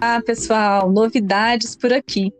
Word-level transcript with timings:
Ah, 0.00 0.22
pessoal, 0.24 0.88
novidades 0.92 1.74
por 1.74 1.92
aqui. 1.92 2.32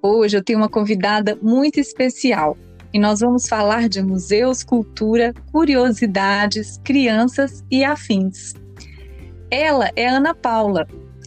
Hoje 0.00 0.38
eu 0.38 0.42
tenho 0.42 0.58
uma 0.58 0.70
convidada 0.70 1.38
muito 1.42 1.78
especial 1.78 2.56
e 2.94 2.98
nós 2.98 3.20
vamos 3.20 3.46
falar 3.46 3.90
de 3.90 4.02
museus, 4.02 4.64
cultura, 4.64 5.34
curiosidades, 5.52 6.80
crianças 6.82 7.62
e 7.70 7.84
afins. 7.84 8.54
Ela 9.50 9.90
é 9.94 10.08
Ana 10.08 10.34
Paula 10.34 10.86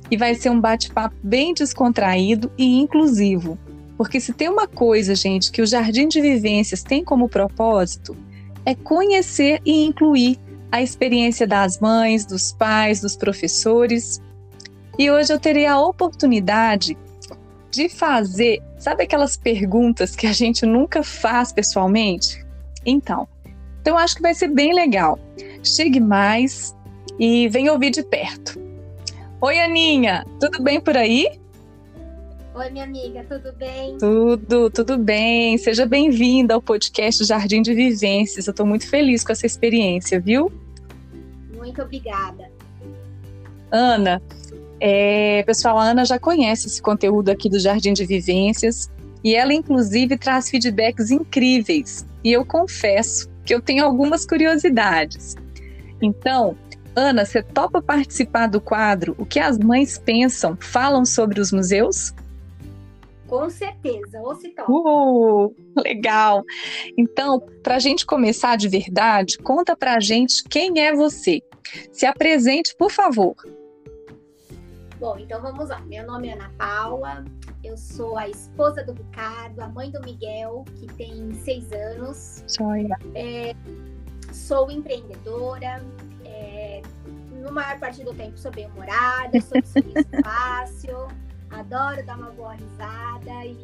e 0.09 0.17
vai 0.17 0.33
ser 0.33 0.49
um 0.49 0.59
bate-papo 0.59 1.15
bem 1.21 1.53
descontraído 1.53 2.51
e 2.57 2.79
inclusivo. 2.79 3.55
Porque 3.97 4.19
se 4.19 4.33
tem 4.33 4.49
uma 4.49 4.67
coisa, 4.67 5.13
gente, 5.13 5.51
que 5.51 5.61
o 5.61 5.67
Jardim 5.67 6.07
de 6.07 6.21
Vivências 6.21 6.81
tem 6.81 7.03
como 7.03 7.29
propósito, 7.29 8.17
é 8.65 8.73
conhecer 8.73 9.61
e 9.63 9.85
incluir 9.85 10.39
a 10.71 10.81
experiência 10.81 11.45
das 11.45 11.79
mães, 11.79 12.25
dos 12.25 12.51
pais, 12.51 12.99
dos 12.99 13.15
professores. 13.15 14.19
E 14.97 15.09
hoje 15.09 15.33
eu 15.33 15.39
terei 15.39 15.65
a 15.65 15.79
oportunidade 15.79 16.97
de 17.71 17.87
fazer, 17.87 18.61
sabe 18.77 19.03
aquelas 19.03 19.37
perguntas 19.37 20.15
que 20.15 20.27
a 20.27 20.33
gente 20.33 20.65
nunca 20.65 21.03
faz 21.03 21.53
pessoalmente? 21.53 22.45
Então, 22.85 23.27
então 23.81 23.97
acho 23.97 24.15
que 24.15 24.21
vai 24.21 24.33
ser 24.33 24.49
bem 24.49 24.73
legal. 24.73 25.17
Chegue 25.63 25.99
mais 25.99 26.75
e 27.17 27.47
venha 27.47 27.71
ouvir 27.71 27.91
de 27.91 28.03
perto. 28.03 28.59
Oi, 29.39 29.59
Aninha, 29.59 30.25
tudo 30.39 30.61
bem 30.61 30.79
por 30.79 30.97
aí? 30.97 31.39
Oi, 32.53 32.69
minha 32.69 32.83
amiga, 32.83 33.25
tudo 33.29 33.53
bem? 33.53 33.97
Tudo, 33.97 34.69
tudo 34.69 34.97
bem. 34.97 35.57
Seja 35.57 35.85
bem-vinda 35.85 36.53
ao 36.53 36.61
podcast 36.61 37.23
Jardim 37.23 37.61
de 37.61 37.73
Vivências. 37.73 38.45
Eu 38.45 38.51
estou 38.51 38.65
muito 38.65 38.87
feliz 38.89 39.23
com 39.23 39.31
essa 39.31 39.45
experiência, 39.45 40.19
viu? 40.19 40.51
Muito 41.55 41.81
obrigada. 41.81 42.51
Ana, 43.71 44.21
é, 44.83 45.43
pessoal, 45.43 45.77
a 45.77 45.83
Ana 45.83 46.03
já 46.03 46.17
conhece 46.17 46.65
esse 46.65 46.81
conteúdo 46.81 47.29
aqui 47.29 47.47
do 47.47 47.59
Jardim 47.59 47.93
de 47.93 48.03
Vivências 48.03 48.89
e 49.23 49.35
ela, 49.35 49.53
inclusive, 49.53 50.17
traz 50.17 50.49
feedbacks 50.49 51.11
incríveis. 51.11 52.03
E 52.23 52.31
eu 52.31 52.43
confesso 52.43 53.29
que 53.45 53.53
eu 53.53 53.61
tenho 53.61 53.85
algumas 53.85 54.25
curiosidades. 54.25 55.35
Então, 56.01 56.57
Ana, 56.95 57.25
você 57.25 57.43
topa 57.43 57.79
participar 57.79 58.47
do 58.47 58.59
quadro 58.59 59.15
O 59.19 59.25
que 59.25 59.39
as 59.39 59.57
mães 59.57 59.99
pensam, 59.99 60.57
falam 60.59 61.05
sobre 61.05 61.39
os 61.39 61.51
museus? 61.51 62.11
Com 63.27 63.51
certeza, 63.51 64.19
ou 64.19 64.35
se 64.35 64.49
topa. 64.49 64.71
Uh, 64.71 65.55
legal. 65.77 66.43
Então, 66.97 67.39
para 67.61 67.75
a 67.75 67.79
gente 67.79 68.03
começar 68.03 68.57
de 68.57 68.67
verdade, 68.67 69.37
conta 69.37 69.77
para 69.77 69.93
a 69.93 69.99
gente 69.99 70.43
quem 70.49 70.79
é 70.79 70.91
você. 70.91 71.39
Se 71.91 72.07
apresente, 72.07 72.75
por 72.75 72.91
favor. 72.91 73.35
Bom, 75.01 75.17
então 75.17 75.41
vamos 75.41 75.69
lá. 75.69 75.81
Meu 75.81 76.05
nome 76.05 76.27
é 76.27 76.33
Ana 76.33 76.51
Paula, 76.59 77.25
eu 77.63 77.75
sou 77.75 78.19
a 78.19 78.29
esposa 78.29 78.83
do 78.83 78.93
Ricardo, 78.93 79.59
a 79.59 79.67
mãe 79.67 79.89
do 79.89 79.99
Miguel, 80.01 80.63
que 80.75 80.85
tem 80.93 81.33
seis 81.33 81.71
anos. 81.71 82.43
É, 83.15 83.55
sou 84.31 84.69
empreendedora, 84.69 85.83
é, 86.23 86.83
no 87.31 87.51
maior 87.51 87.79
parte 87.79 88.03
do 88.03 88.13
tempo 88.13 88.37
sou 88.37 88.51
bem-humorada, 88.51 89.41
sou 89.41 89.59
de 89.59 89.67
sorriso 89.67 90.07
fácil, 90.23 91.07
adoro 91.49 92.05
dar 92.05 92.19
uma 92.19 92.29
boa 92.29 92.53
risada 92.53 93.43
e 93.43 93.57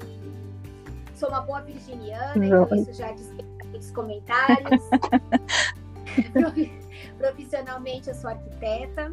sou 1.13 1.29
uma 1.29 1.41
boa 1.41 1.61
virginiana, 1.61 2.43
então 2.43 2.75
isso 2.77 2.93
já 2.93 3.11
dispensa 3.11 3.63
muitos 3.65 3.91
comentários. 3.91 4.81
Profissionalmente 7.19 8.09
eu 8.09 8.15
sou 8.15 8.31
arquiteta, 8.31 9.11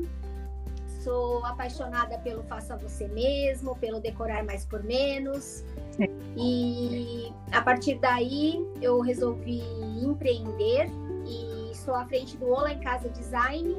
sou 1.44 1.46
apaixonada 1.46 2.18
pelo 2.18 2.42
faça 2.44 2.76
você 2.76 3.06
mesmo, 3.08 3.76
pelo 3.76 4.00
decorar 4.00 4.42
mais 4.44 4.64
por 4.64 4.82
menos. 4.82 5.62
É. 6.00 6.08
E 6.36 7.32
a 7.52 7.60
partir 7.60 7.98
daí 7.98 8.58
eu 8.80 9.00
resolvi 9.00 9.62
empreender 10.02 10.88
e 11.26 11.70
estou 11.70 11.94
à 11.94 12.06
frente 12.06 12.36
do 12.38 12.48
Ola 12.50 12.72
em 12.72 12.80
Casa 12.80 13.08
Design 13.10 13.76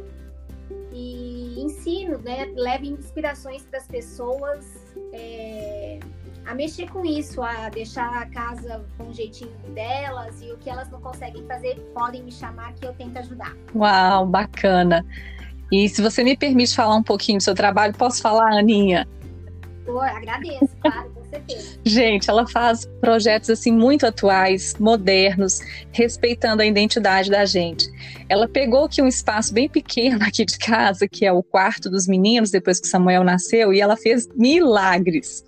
e 0.94 1.60
ensino, 1.60 2.20
né? 2.20 2.46
Levo 2.56 2.86
inspirações 2.86 3.64
para 3.64 3.80
as 3.80 3.88
pessoas 3.88 4.66
é, 5.12 6.00
a 6.46 6.54
mexer 6.54 6.90
com 6.90 7.04
isso, 7.04 7.42
a 7.42 7.70
deixar 7.70 8.22
a 8.22 8.30
casa 8.30 8.86
com 8.98 9.10
o 9.10 9.14
jeitinho 9.14 9.52
delas 9.74 10.42
e 10.42 10.52
o 10.52 10.58
que 10.58 10.70
elas 10.70 10.90
não 10.90 11.02
conseguem 11.02 11.46
fazer 11.48 11.76
podem 11.94 12.24
me 12.24 12.32
chamar 12.32 12.74
que 12.76 12.86
eu 12.86 12.94
tento 12.94 13.18
ajudar. 13.18 13.54
Uau, 13.74 14.26
bacana! 14.28 15.04
E 15.72 15.90
se 15.90 16.02
você 16.02 16.24
me 16.24 16.38
permite 16.38 16.76
falar 16.76 16.96
um 16.96 17.04
pouquinho 17.04 17.40
do 17.40 17.44
seu 17.44 17.56
trabalho, 17.56 17.94
posso 17.94 18.22
falar, 18.22 18.58
Aninha? 18.58 19.08
Eu 19.86 20.02
agradeço, 20.02 20.70
claro, 20.82 21.12
com 21.12 21.24
certeza. 21.26 21.80
Gente, 21.86 22.30
ela 22.30 22.48
faz 22.48 22.86
projetos 23.00 23.50
assim 23.52 23.72
muito 23.72 24.06
atuais, 24.06 24.76
modernos, 24.80 25.60
respeitando 25.92 26.62
a 26.62 26.66
identidade 26.66 27.30
da 27.30 27.46
gente. 27.46 27.88
Ela 28.28 28.48
pegou 28.48 28.86
aqui 28.86 29.02
um 29.02 29.08
espaço 29.08 29.54
bem 29.54 29.70
pequeno 29.70 30.24
aqui 30.24 30.44
de 30.44 30.58
casa, 30.58 31.08
que 31.08 31.26
é 31.26 31.32
o 31.32 31.44
quarto 31.44 31.90
dos 31.90 32.08
meninos, 32.08 32.50
depois 32.50 32.80
que 32.80 32.88
Samuel 32.88 33.24
nasceu, 33.24 33.72
e 33.72 33.80
ela 33.80 33.96
fez 33.96 34.28
milagres. 34.36 35.44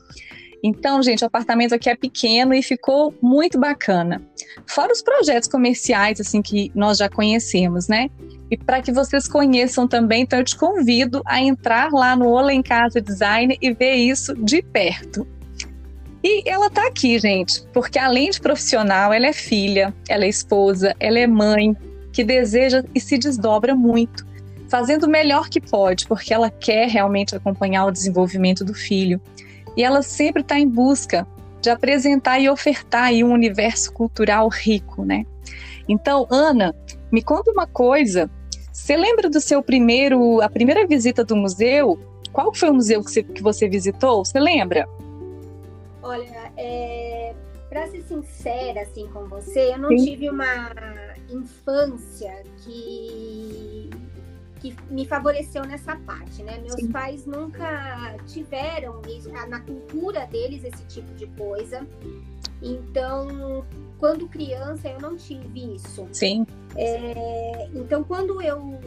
Então, 0.64 1.02
gente, 1.02 1.24
o 1.24 1.28
apartamento 1.28 1.74
aqui 1.76 1.90
é 1.90 1.96
pequeno 1.96 2.54
e 2.54 2.64
ficou 2.64 3.14
muito 3.22 3.60
bacana. 3.60 4.22
Fora 4.66 4.92
os 4.92 5.02
projetos 5.02 5.48
comerciais 5.48 6.20
assim 6.20 6.42
que 6.42 6.72
nós 6.74 6.98
já 6.98 7.10
conhecemos, 7.10 7.88
né? 7.88 8.10
E 8.50 8.58
para 8.58 8.82
que 8.82 8.92
vocês 8.92 9.28
conheçam 9.28 9.88
também, 9.88 10.24
então 10.24 10.40
eu 10.40 10.46
te 10.46 10.56
convido 10.56 11.22
a 11.26 11.40
entrar 11.42 11.92
lá 11.92 12.16
no 12.16 12.30
Ola 12.30 12.54
em 12.54 12.64
Casa 12.64 13.02
Design 13.02 13.58
e 13.62 13.74
ver 13.74 13.96
isso 13.96 14.34
de 14.36 14.62
perto. 14.62 15.28
E 16.24 16.50
ela 16.50 16.68
está 16.68 16.88
aqui, 16.88 17.20
gente, 17.20 17.64
porque 17.74 18.00
além 18.00 18.30
de 18.32 18.42
profissional, 18.42 19.14
ela 19.14 19.28
é 19.28 19.34
filha, 19.34 19.94
ela 20.10 20.26
é 20.26 20.30
esposa, 20.30 20.96
ela 21.00 21.20
é 21.20 21.28
mãe, 21.28 21.76
que 22.12 22.24
deseja 22.24 22.84
e 22.96 23.00
se 23.00 23.18
desdobra 23.18 23.76
muito, 23.76 24.26
fazendo 24.68 25.04
o 25.04 25.10
melhor 25.10 25.50
que 25.50 25.62
pode, 25.62 26.08
porque 26.08 26.34
ela 26.34 26.50
quer 26.50 26.90
realmente 26.90 27.36
acompanhar 27.36 27.86
o 27.86 27.92
desenvolvimento 27.92 28.66
do 28.66 28.74
filho. 28.74 29.22
E 29.78 29.84
ela 29.84 30.02
sempre 30.02 30.42
está 30.42 30.60
em 30.60 30.68
busca 30.68 31.26
de 31.62 31.70
apresentar 31.70 32.40
e 32.40 32.50
ofertar 32.50 33.14
um 33.14 33.32
universo 33.32 33.94
cultural 33.94 34.50
rico, 34.50 35.06
né? 35.06 35.26
Então, 35.88 36.28
Ana, 36.30 36.76
me 37.12 37.22
conta 37.22 37.52
uma 37.52 37.66
coisa 37.66 38.30
você 38.78 38.96
lembra 38.96 39.28
do 39.30 39.42
seu 39.42 39.62
primeiro, 39.62 40.40
a 40.40 40.48
primeira 40.48 40.88
visita 40.88 41.22
do 41.22 41.36
museu? 41.36 42.00
Qual 42.32 42.54
foi 42.54 42.70
o 42.70 42.76
museu 42.76 43.04
que 43.04 43.12
você, 43.12 43.22
que 43.24 43.44
você 43.44 43.68
visitou? 43.68 44.24
Você 44.24 44.40
lembra? 44.40 44.88
Olha, 46.02 46.54
é, 46.56 47.34
para 47.68 47.88
ser 47.88 48.04
sincera 48.04 48.84
assim 48.84 49.08
com 49.08 49.26
você, 49.28 49.74
eu 49.74 49.80
não 49.80 49.90
Sim. 49.90 50.06
tive 50.06 50.30
uma 50.30 50.72
infância 51.28 52.44
que 52.64 53.67
que 54.60 54.76
me 54.90 55.06
favoreceu 55.06 55.64
nessa 55.64 55.96
parte, 55.96 56.44
né? 56.44 56.58
Meus 56.60 56.74
Sim. 56.74 56.92
pais 56.92 57.26
nunca 57.26 58.18
tiveram 58.28 59.02
na 59.48 59.60
cultura 59.62 60.26
deles 60.28 60.64
esse 60.64 60.86
tipo 60.86 61.14
de 61.14 61.28
coisa. 61.28 61.88
Então, 62.62 63.66
quando 64.00 64.28
criança, 64.28 64.90
eu 64.90 65.00
não 65.00 65.16
tive 65.16 65.76
isso. 65.76 66.08
Sim. 66.12 66.46
É, 66.76 67.70
então, 67.74 68.04
quando 68.04 68.42
eu 68.42 68.80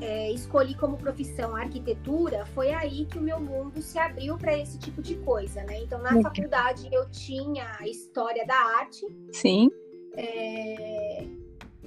é, 0.00 0.30
escolhi 0.32 0.74
como 0.74 0.96
profissão 0.96 1.54
arquitetura, 1.54 2.44
foi 2.46 2.72
aí 2.72 3.06
que 3.06 3.18
o 3.18 3.22
meu 3.22 3.40
mundo 3.40 3.80
se 3.80 3.98
abriu 3.98 4.36
para 4.36 4.56
esse 4.56 4.78
tipo 4.78 5.00
de 5.02 5.16
coisa, 5.16 5.62
né? 5.64 5.82
Então, 5.82 6.00
na 6.00 6.20
faculdade, 6.20 6.88
eu 6.92 7.08
tinha 7.10 7.76
a 7.78 7.86
história 7.86 8.46
da 8.46 8.56
arte. 8.56 9.06
Sim. 9.32 9.70
É, 10.16 11.24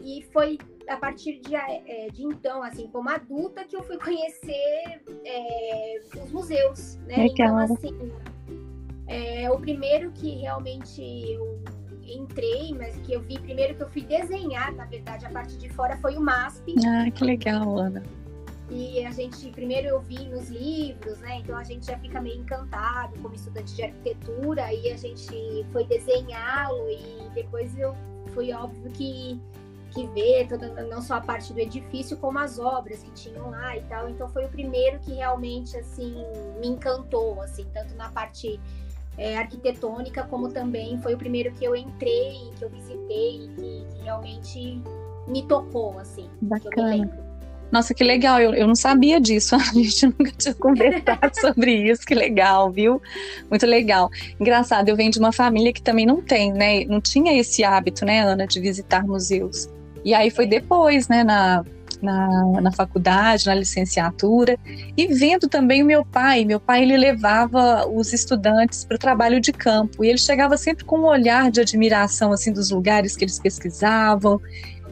e 0.02 0.22
foi 0.34 0.58
a 0.88 0.98
partir 0.98 1.40
de, 1.40 1.56
é, 1.56 2.10
de, 2.12 2.24
então, 2.24 2.64
assim, 2.64 2.88
como 2.88 3.10
adulta, 3.10 3.64
que 3.66 3.76
eu 3.76 3.84
fui 3.84 3.98
conhecer 3.98 5.02
é, 5.26 6.00
os 6.24 6.32
museus, 6.32 6.96
né? 7.08 7.28
Então, 7.28 7.58
assim, 7.58 8.12
é, 9.08 9.50
o 9.52 9.60
primeiro 9.60 10.12
que 10.12 10.30
realmente 10.38 11.02
eu 11.02 11.62
entrei, 12.04 12.74
mas 12.74 12.98
que 13.00 13.14
eu 13.14 13.22
vi 13.22 13.40
primeiro 13.40 13.76
que 13.76 13.84
eu 13.84 13.90
fui 13.90 14.02
desenhar, 14.02 14.74
na 14.76 14.86
verdade, 14.86 15.26
a 15.26 15.30
parte 15.30 15.58
de 15.58 15.70
fora 15.70 15.98
foi 15.98 16.16
o 16.16 16.22
MASP. 16.22 16.76
Ah, 16.86 17.12
que 17.12 17.24
legal, 17.24 17.78
Ana. 17.78 18.04
E 18.70 19.06
a 19.06 19.12
gente, 19.12 19.50
primeiro 19.52 19.88
eu 19.88 20.02
vi 20.02 20.28
nos 20.28 20.50
livros, 20.50 21.18
né? 21.20 21.38
Então 21.40 21.58
a 21.58 21.64
gente 21.64 21.86
já 21.86 21.98
fica 22.00 22.20
meio 22.20 22.42
encantado 22.42 23.18
como 23.22 23.34
estudante 23.34 23.74
de 23.74 23.84
arquitetura 23.84 24.74
e 24.74 24.92
a 24.92 24.98
gente 24.98 25.66
foi 25.72 25.86
desenhá-lo 25.86 26.90
e 26.90 27.30
depois 27.34 27.78
eu 27.78 27.96
fui 28.34 28.52
óbvio 28.52 28.92
que 28.92 29.40
que 29.98 30.08
ver 30.08 30.48
toda, 30.48 30.84
não 30.84 31.02
só 31.02 31.16
a 31.16 31.22
parte 31.22 31.52
do 31.52 31.60
edifício 31.60 32.16
como 32.18 32.38
as 32.38 32.60
obras 32.60 33.02
que 33.02 33.10
tinham 33.12 33.50
lá 33.50 33.76
e 33.76 33.82
tal. 33.82 34.08
Então 34.08 34.30
foi 34.30 34.46
o 34.46 34.50
primeiro 34.50 35.00
que 35.00 35.14
realmente 35.14 35.76
assim 35.76 36.16
me 36.60 36.68
encantou, 36.68 37.42
assim, 37.42 37.66
tanto 37.74 37.96
na 37.96 38.10
parte 38.10 38.60
é, 39.18 39.36
arquitetônica, 39.38 40.24
como 40.26 40.50
também 40.50 41.02
foi 41.02 41.16
o 41.16 41.18
primeiro 41.18 41.52
que 41.54 41.66
eu 41.66 41.76
entrei, 41.76 42.52
que 42.58 42.64
eu 42.64 42.70
visitei, 42.70 43.50
que, 43.56 43.86
que 43.92 44.04
realmente 44.04 44.82
me 45.28 45.42
tocou, 45.44 45.98
assim, 45.98 46.30
Bacana. 46.40 47.28
Nossa, 47.70 47.94
que 47.94 48.02
legal, 48.02 48.40
eu, 48.40 48.54
eu 48.54 48.66
não 48.66 48.76
sabia 48.76 49.20
disso, 49.20 49.56
a 49.58 49.60
gente 49.60 50.06
nunca 50.06 50.32
tinha 50.32 50.54
conversado 50.56 51.32
sobre 51.42 51.74
isso, 51.90 52.06
que 52.06 52.14
legal, 52.14 52.72
viu? 52.72 53.02
Muito 53.50 53.66
legal. 53.66 54.10
Engraçado, 54.40 54.88
eu 54.88 54.96
venho 54.96 55.12
de 55.12 55.20
uma 55.20 55.34
família 55.34 55.74
que 55.74 55.82
também 55.82 56.06
não 56.06 56.22
tem, 56.22 56.54
né? 56.54 56.86
Não 56.86 57.02
tinha 57.02 57.38
esse 57.38 57.64
hábito, 57.64 58.06
né, 58.06 58.22
Ana, 58.22 58.46
de 58.46 58.62
visitar 58.62 59.04
museus. 59.06 59.68
E 60.04 60.14
aí 60.14 60.30
foi 60.30 60.46
depois, 60.46 61.08
né, 61.08 61.24
na, 61.24 61.64
na, 62.02 62.62
na 62.62 62.72
faculdade, 62.72 63.46
na 63.46 63.56
licenciatura, 63.56 64.58
e 64.96 65.08
vendo 65.08 65.48
também 65.48 65.84
o 65.84 65.86
meu 65.86 66.06
pai. 66.06 66.46
Meu 66.46 66.60
pai 66.60 66.84
ele 66.84 66.98
levava 66.98 67.88
os 67.88 68.14
estudantes 68.14 68.86
para 68.86 68.96
o 68.96 69.00
trabalho 69.00 69.40
de 69.40 69.52
campo 69.52 70.04
e 70.04 70.10
ele 70.10 70.18
chegava 70.18 70.58
sempre 70.58 70.86
com 70.86 71.00
um 71.00 71.06
olhar 71.06 71.52
de 71.52 71.62
admiração 71.62 72.32
assim 72.32 72.52
dos 72.52 72.70
lugares 72.70 73.16
que 73.16 73.24
eles 73.24 73.40
pesquisavam 73.40 74.40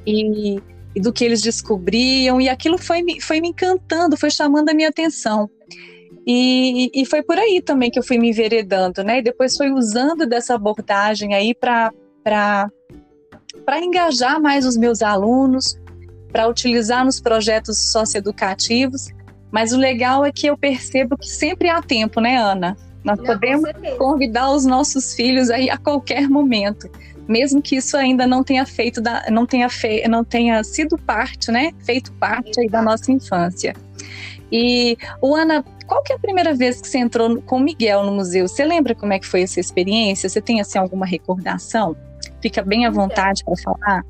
e, 0.06 0.60
e 0.96 1.00
do 1.00 1.12
que 1.12 1.24
eles 1.24 1.42
descobriam 1.42 2.40
e 2.40 2.50
aquilo 2.50 2.78
foi, 2.78 3.04
foi 3.22 3.42
me 3.42 3.50
encantando, 3.50 4.18
foi 4.18 4.31
chamando 4.31 4.69
a 4.69 4.74
minha 4.74 4.90
atenção. 4.90 5.50
E, 6.28 6.90
e, 6.92 7.06
foi 7.06 7.22
por 7.22 7.38
aí 7.38 7.62
também 7.62 7.92
que 7.92 8.00
eu 8.00 8.04
fui 8.04 8.18
me 8.18 8.30
enveredando, 8.30 9.04
né? 9.04 9.19
E 9.19 9.22
depois 9.22 9.56
foi 9.56 9.72
usando 9.72 10.25
dessa 10.25 10.56
abordagem 10.56 11.36
aí 11.36 11.54
para 11.54 11.92
engajar 13.80 14.42
mais 14.42 14.66
os 14.66 14.78
meus 14.78 15.02
alunos, 15.02 15.78
para 16.36 16.50
utilizar 16.50 17.06
nos 17.06 17.22
projetos 17.22 17.92
socioeducativos. 17.92 19.08
Mas 19.52 19.72
o 19.72 19.78
legal 19.78 20.26
é 20.26 20.34
que 20.34 20.48
eu 20.48 20.58
percebo 20.58 21.18
que 21.18 21.28
sempre 21.28 21.70
há 21.70 21.82
tempo, 21.82 22.20
né, 22.20 22.36
Ana? 22.36 22.76
Nós 23.06 23.18
não, 23.18 23.26
podemos 23.26 23.70
convidar 23.98 24.52
os 24.52 24.66
nossos 24.66 25.14
filhos 25.14 25.50
aí 25.50 25.70
a 25.70 25.78
qualquer 25.78 26.28
momento, 26.28 26.90
mesmo 27.26 27.62
que 27.62 27.78
isso 27.78 27.96
ainda 27.96 28.28
não 28.28 28.44
tenha 28.44 28.66
feito, 28.66 29.00
da, 29.00 29.26
não 29.32 29.46
tenha 29.46 29.70
fe, 29.70 30.06
não 30.10 30.26
tenha 30.26 30.62
sido 30.64 30.98
parte, 30.98 31.52
né? 31.52 31.72
Feito 31.86 32.12
parte 32.14 32.60
aí 32.60 32.68
da 32.68 32.82
nossa 32.82 33.12
infância. 33.14 33.74
E, 34.52 34.98
o 35.22 35.36
Ana, 35.36 35.64
qual 35.88 36.04
que 36.04 36.12
é 36.12 36.16
a 36.18 36.20
primeira 36.20 36.54
vez 36.54 36.82
que 36.82 36.88
você 36.88 36.98
entrou 36.98 37.42
com 37.44 37.58
o 37.58 37.60
Miguel 37.60 38.04
no 38.04 38.12
museu? 38.12 38.48
Você 38.48 38.66
lembra 38.66 38.94
como 38.94 39.14
é 39.14 39.20
que 39.20 39.26
foi 39.26 39.44
essa 39.44 39.60
experiência? 39.60 40.28
Você 40.28 40.42
tem 40.42 40.60
assim 40.60 40.78
alguma 40.78 41.06
recordação? 41.06 41.96
Fica 42.46 42.62
bem 42.62 42.86
à 42.86 42.90
então, 42.90 43.02
vontade 43.02 43.44
para 43.44 43.56
falar. 43.58 44.06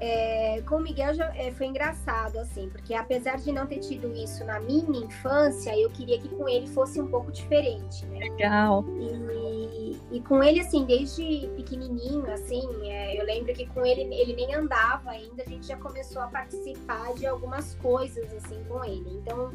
É, 0.00 0.62
com 0.66 0.76
o 0.76 0.80
Miguel 0.80 1.12
já, 1.12 1.26
é, 1.36 1.52
foi 1.52 1.66
engraçado, 1.66 2.38
assim, 2.38 2.70
porque 2.70 2.94
apesar 2.94 3.36
de 3.36 3.52
não 3.52 3.66
ter 3.66 3.80
tido 3.80 4.10
isso 4.14 4.42
na 4.46 4.58
minha 4.58 5.04
infância, 5.04 5.78
eu 5.78 5.90
queria 5.90 6.18
que 6.18 6.30
com 6.30 6.48
ele 6.48 6.66
fosse 6.66 6.98
um 6.98 7.08
pouco 7.08 7.30
diferente, 7.30 8.06
né? 8.06 8.20
Legal. 8.20 8.86
E, 8.88 10.00
e 10.12 10.20
com 10.22 10.42
ele, 10.42 10.60
assim, 10.60 10.86
desde 10.86 11.46
pequenininho, 11.56 12.24
assim, 12.32 12.62
é, 12.84 13.20
eu 13.20 13.26
lembro 13.26 13.52
que 13.52 13.66
com 13.66 13.84
ele, 13.84 14.02
ele 14.14 14.34
nem 14.34 14.54
andava 14.54 15.10
ainda, 15.10 15.42
a 15.42 15.48
gente 15.50 15.66
já 15.66 15.76
começou 15.76 16.22
a 16.22 16.28
participar 16.28 17.12
de 17.12 17.26
algumas 17.26 17.74
coisas, 17.74 18.32
assim, 18.32 18.64
com 18.66 18.82
ele. 18.82 19.10
Então, 19.10 19.50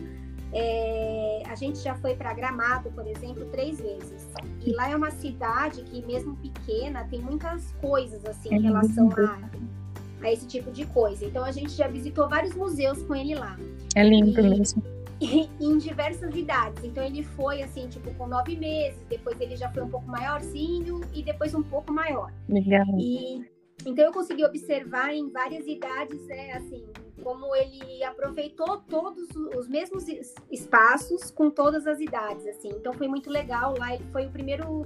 é, 0.53 1.43
a 1.47 1.55
gente 1.55 1.79
já 1.79 1.95
foi 1.95 2.15
para 2.15 2.33
Gramado, 2.33 2.91
por 2.91 3.07
exemplo, 3.07 3.45
três 3.45 3.79
vezes. 3.79 4.27
E 4.65 4.71
lá 4.73 4.89
é 4.89 4.95
uma 4.95 5.11
cidade 5.11 5.83
que, 5.83 6.05
mesmo 6.05 6.35
pequena, 6.37 7.05
tem 7.05 7.21
muitas 7.21 7.71
coisas, 7.73 8.25
assim, 8.25 8.53
em 8.53 8.61
relação 8.61 9.09
a 9.11 9.49
a 10.23 10.31
esse 10.31 10.47
tipo 10.47 10.71
de 10.71 10.85
coisa. 10.85 11.25
Então 11.25 11.43
a 11.43 11.51
gente 11.51 11.71
já 11.71 11.87
visitou 11.87 12.27
vários 12.29 12.55
museus 12.55 13.01
com 13.03 13.15
ele 13.15 13.35
lá. 13.35 13.57
É 13.95 14.03
lindo 14.03 14.39
e, 14.39 14.43
mesmo. 14.43 14.83
E, 15.19 15.49
em 15.59 15.77
diversas 15.77 16.35
idades. 16.35 16.83
Então 16.83 17.03
ele 17.03 17.23
foi 17.23 17.61
assim, 17.61 17.87
tipo, 17.87 18.13
com 18.13 18.27
nove 18.27 18.55
meses, 18.55 18.99
depois 19.09 19.39
ele 19.39 19.55
já 19.55 19.69
foi 19.69 19.83
um 19.83 19.89
pouco 19.89 20.07
maiorzinho 20.07 21.01
e 21.13 21.23
depois 21.23 21.53
um 21.53 21.63
pouco 21.63 21.91
maior. 21.91 22.31
Legal. 22.47 22.85
E 22.99 23.45
então 23.85 24.05
eu 24.05 24.11
consegui 24.11 24.45
observar 24.45 25.13
em 25.13 25.29
várias 25.29 25.65
idades, 25.67 26.25
né, 26.27 26.53
assim, 26.53 26.83
como 27.23 27.55
ele 27.55 28.03
aproveitou 28.03 28.77
todos 28.89 29.29
os 29.55 29.67
mesmos 29.67 30.05
espaços 30.51 31.31
com 31.31 31.49
todas 31.49 31.87
as 31.87 31.99
idades, 31.99 32.45
assim. 32.47 32.69
Então 32.69 32.93
foi 32.93 33.07
muito 33.07 33.29
legal 33.29 33.75
lá. 33.77 33.93
Ele 33.93 34.03
foi 34.11 34.25
o 34.25 34.29
primeiro, 34.31 34.85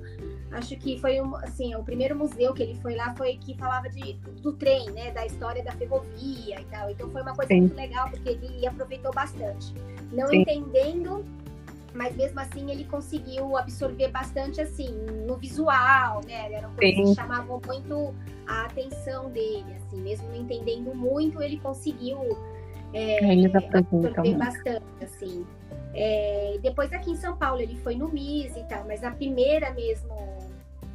acho 0.51 0.77
que 0.77 0.99
foi 0.99 1.21
um, 1.21 1.35
assim, 1.37 1.75
o 1.75 1.83
primeiro 1.83 2.15
museu 2.15 2.53
que 2.53 2.63
ele 2.63 2.75
foi 2.75 2.95
lá 2.95 3.15
foi 3.15 3.37
que 3.37 3.57
falava 3.57 3.89
de, 3.89 4.13
do 4.41 4.53
trem, 4.53 4.91
né, 4.91 5.11
da 5.11 5.25
história 5.25 5.63
da 5.63 5.71
ferrovia 5.71 6.59
e 6.59 6.65
tal. 6.65 6.89
Então 6.89 7.09
foi 7.09 7.21
uma 7.21 7.35
coisa 7.35 7.53
Sim. 7.53 7.61
muito 7.61 7.75
legal 7.75 8.09
porque 8.09 8.29
ele 8.29 8.67
aproveitou 8.67 9.13
bastante, 9.13 9.73
não 10.11 10.27
Sim. 10.27 10.41
entendendo 10.41 11.25
mas 11.95 12.15
mesmo 12.15 12.39
assim 12.39 12.69
ele 12.69 12.83
conseguiu 12.83 13.57
absorver 13.57 14.09
bastante 14.09 14.61
assim 14.61 14.89
no 15.25 15.37
visual, 15.37 16.21
né? 16.27 16.51
Eram 16.51 16.73
coisas 16.73 16.95
Sim. 16.95 17.03
que 17.05 17.15
chamavam 17.15 17.61
muito 17.65 18.13
a 18.45 18.65
atenção 18.65 19.29
dele, 19.31 19.65
assim, 19.75 20.01
mesmo 20.01 20.27
não 20.27 20.35
entendendo 20.35 20.93
muito, 20.93 21.41
ele 21.41 21.57
conseguiu 21.57 22.17
é, 22.93 23.47
absorver 23.55 24.35
bastante, 24.35 24.85
assim. 25.01 25.45
É, 25.93 26.59
depois 26.61 26.91
aqui 26.91 27.11
em 27.11 27.15
São 27.15 27.37
Paulo 27.37 27.61
ele 27.61 27.77
foi 27.77 27.95
no 27.95 28.09
MIS 28.09 28.55
e 28.57 28.63
tal, 28.63 28.83
mas 28.85 29.03
a 29.03 29.11
primeira 29.11 29.73
mesmo 29.73 30.13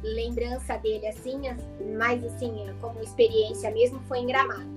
lembrança 0.03 0.77
dele, 0.77 1.07
assim, 1.07 1.41
mais 1.97 2.23
assim, 2.23 2.53
como 2.79 2.99
experiência 3.01 3.69
mesmo, 3.71 3.99
foi 4.01 4.19
em 4.19 4.27
Gramado. 4.27 4.69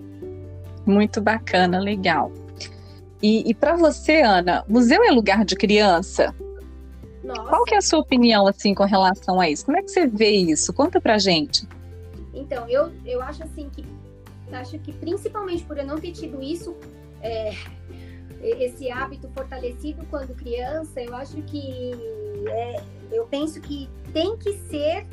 Muito 0.86 1.20
bacana, 1.20 1.78
legal. 1.78 2.30
E, 3.24 3.42
e 3.48 3.54
para 3.54 3.74
você, 3.74 4.20
Ana, 4.20 4.66
museu 4.68 5.02
é 5.02 5.10
lugar 5.10 5.46
de 5.46 5.56
criança? 5.56 6.34
Nossa. 7.24 7.48
Qual 7.48 7.64
que 7.64 7.74
é 7.74 7.78
a 7.78 7.80
sua 7.80 8.00
opinião 8.00 8.46
assim 8.46 8.74
com 8.74 8.84
relação 8.84 9.40
a 9.40 9.48
isso? 9.48 9.64
Como 9.64 9.78
é 9.78 9.82
que 9.82 9.88
você 9.88 10.06
vê 10.06 10.28
isso? 10.28 10.74
Conta 10.74 11.00
pra 11.00 11.16
gente. 11.16 11.66
Então, 12.34 12.68
eu, 12.68 12.92
eu 13.02 13.22
acho 13.22 13.42
assim 13.42 13.70
que 13.70 13.82
acho 14.52 14.78
que 14.78 14.92
principalmente 14.92 15.64
por 15.64 15.78
eu 15.78 15.86
não 15.86 15.98
ter 15.98 16.12
tido 16.12 16.42
isso, 16.42 16.76
é, 17.22 17.54
esse 18.42 18.90
hábito 18.90 19.26
fortalecido 19.30 20.04
quando 20.10 20.34
criança, 20.34 21.00
eu 21.00 21.16
acho 21.16 21.40
que 21.44 21.92
é, 22.46 22.82
eu 23.10 23.24
penso 23.24 23.58
que 23.58 23.88
tem 24.12 24.36
que 24.36 24.52
ser 24.68 25.06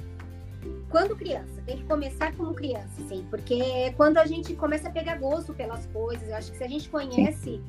quando 0.91 1.15
criança, 1.15 1.61
tem 1.65 1.77
que 1.77 1.85
começar 1.85 2.35
como 2.35 2.53
criança, 2.53 3.01
sim, 3.07 3.25
porque 3.29 3.53
é 3.53 3.93
quando 3.93 4.17
a 4.17 4.25
gente 4.25 4.53
começa 4.53 4.89
a 4.89 4.91
pegar 4.91 5.15
gosto 5.15 5.53
pelas 5.53 5.85
coisas. 5.87 6.27
Eu 6.27 6.35
acho 6.35 6.51
que 6.51 6.57
se 6.57 6.63
a 6.63 6.67
gente 6.67 6.89
conhece, 6.89 7.61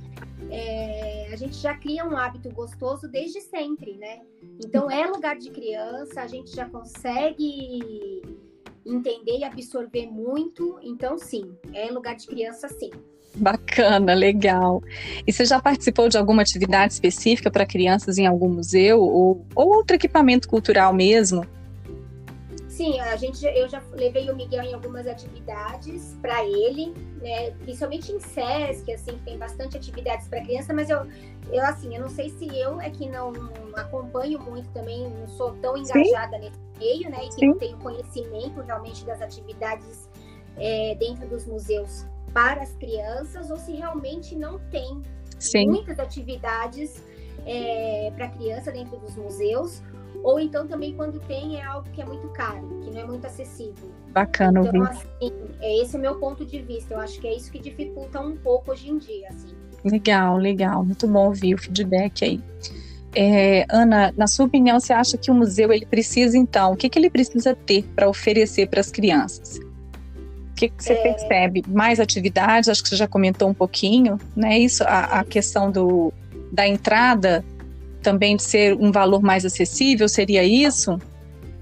é, 0.50 1.28
a 1.32 1.36
gente 1.36 1.54
já 1.56 1.74
cria 1.74 2.04
um 2.04 2.16
hábito 2.16 2.50
gostoso 2.50 3.08
desde 3.08 3.40
sempre, 3.40 3.96
né? 3.96 4.20
Então 4.62 4.90
é 4.90 5.06
lugar 5.06 5.36
de 5.36 5.50
criança, 5.50 6.20
a 6.20 6.26
gente 6.26 6.54
já 6.54 6.69
consegue 6.69 8.22
entender 8.84 9.38
e 9.38 9.44
absorver 9.44 10.06
muito. 10.06 10.80
Então, 10.82 11.16
sim, 11.16 11.56
é 11.72 11.90
lugar 11.92 12.16
de 12.16 12.26
criança, 12.26 12.69
sim. 12.69 12.90
Bacana, 13.34 14.12
legal. 14.12 14.82
E 15.26 15.32
você 15.32 15.44
já 15.44 15.60
participou 15.60 16.08
de 16.08 16.19
alguma 16.19 16.43
atividade 16.43 16.93
específica 16.93 17.50
para 17.50 17.64
crianças 17.64 18.19
em 18.19 18.26
algum 18.26 18.48
museu 18.48 19.00
ou, 19.00 19.46
ou 19.55 19.69
outro 19.69 19.96
equipamento 19.96 20.48
cultural 20.48 20.93
mesmo? 20.93 21.46
Sim, 22.72 22.98
a 23.00 23.17
gente, 23.17 23.44
eu 23.44 23.69
já 23.69 23.82
levei 23.93 24.31
o 24.31 24.34
Miguel 24.34 24.62
em 24.62 24.72
algumas 24.72 25.06
atividades 25.06 26.17
para 26.22 26.43
ele, 26.43 26.94
né? 27.20 27.50
Principalmente 27.50 28.10
em 28.10 28.19
SESC, 28.19 28.91
assim, 28.91 29.12
que 29.19 29.24
tem 29.24 29.36
bastante 29.36 29.76
atividades 29.76 30.26
para 30.26 30.41
criança, 30.41 30.72
mas 30.72 30.88
eu, 30.88 31.06
eu, 31.50 31.62
assim, 31.67 31.94
eu 31.94 32.00
não 32.00 32.08
sei 32.08 32.31
se 32.31 32.46
eu 32.58 32.81
é 32.81 32.88
que 32.88 33.06
não 33.10 33.31
acompanho 33.74 34.41
muito 34.41 34.70
também, 34.70 35.06
não 35.06 35.29
sou 35.29 35.52
tão 35.56 35.76
engajada 35.76 36.38
Sim. 36.38 36.44
nesse 36.44 36.60
meio, 36.79 37.10
né? 37.10 37.19
E 37.26 37.29
que 37.29 37.34
Sim. 37.34 37.48
não 37.48 37.58
tenho 37.58 37.76
conhecimento 37.76 38.62
realmente 38.62 39.05
das 39.05 39.20
atividades 39.20 40.08
é, 40.56 40.94
dentro 40.94 41.29
dos 41.29 41.44
museus 41.44 42.06
para 42.32 42.62
as 42.62 42.74
crianças, 42.76 43.50
ou 43.50 43.58
se 43.58 43.72
realmente 43.72 44.34
não 44.34 44.58
tem 44.70 45.02
Sim. 45.38 45.67
muitas 45.67 45.98
atividades 45.98 47.05
é, 47.44 48.10
para 48.17 48.31
criança 48.31 48.72
dentro 48.72 48.96
dos 48.96 49.14
museus 49.14 49.82
ou 50.22 50.38
então 50.38 50.66
também 50.66 50.94
quando 50.94 51.19
tem 51.20 51.58
é 51.58 51.64
algo 51.64 51.88
que 51.90 52.00
é 52.00 52.04
muito 52.04 52.28
caro, 52.28 52.81
que 52.82 52.90
não 52.90 53.00
é 53.00 53.04
muito 53.04 53.26
acessível. 53.26 53.90
Bacana 54.12 54.60
então, 54.60 54.81
ouvir. 54.81 54.90
assim, 54.90 55.32
é 55.60 55.82
esse 55.82 55.96
é 55.96 55.98
o 55.98 56.02
meu 56.02 56.16
ponto 56.16 56.44
de 56.44 56.60
vista. 56.60 56.94
Eu 56.94 57.00
acho 57.00 57.20
que 57.20 57.26
é 57.26 57.34
isso 57.34 57.50
que 57.50 57.58
dificulta 57.58 58.20
um 58.20 58.36
pouco 58.36 58.72
hoje 58.72 58.90
em 58.90 58.98
dia, 58.98 59.28
assim. 59.28 59.54
Legal, 59.84 60.36
legal. 60.36 60.84
Muito 60.84 61.06
bom 61.08 61.26
ouvir 61.26 61.54
o 61.54 61.58
feedback 61.58 62.24
aí. 62.24 62.40
É, 63.14 63.66
Ana, 63.69 64.12
na 64.16 64.26
sua 64.26 64.46
opinião, 64.46 64.81
você 64.81 64.92
acha 64.92 65.19
que 65.19 65.31
o 65.31 65.34
museu 65.34 65.72
ele 65.72 65.84
precisa 65.84 66.36
então, 66.36 66.72
o 66.72 66.76
que, 66.76 66.88
que 66.88 66.98
ele 66.98 67.10
precisa 67.10 67.54
ter 67.54 67.84
para 67.94 68.08
oferecer 68.08 68.69
para 68.69 68.81
as 68.81 68.90
crianças? 68.90 69.58
O 69.58 70.54
que, 70.54 70.69
que 70.69 70.82
você 70.82 70.92
é... 70.92 71.02
percebe? 71.02 71.62
Mais 71.69 72.00
atividades? 72.00 72.69
Acho 72.69 72.82
que 72.82 72.88
você 72.88 72.96
já 72.96 73.08
comentou 73.08 73.48
um 73.48 73.54
pouquinho, 73.54 74.19
né? 74.34 74.58
Isso, 74.58 74.82
a, 74.84 75.20
a 75.20 75.24
questão 75.24 75.70
do, 75.70 76.12
da 76.52 76.66
entrada 76.66 77.44
também 78.03 78.37
de 78.37 78.43
ser 78.43 78.75
um 78.75 78.93
valor 78.93 79.23
mais 79.23 79.44
acessível, 79.44 80.09
seria 80.09 80.44
isso? 80.44 80.99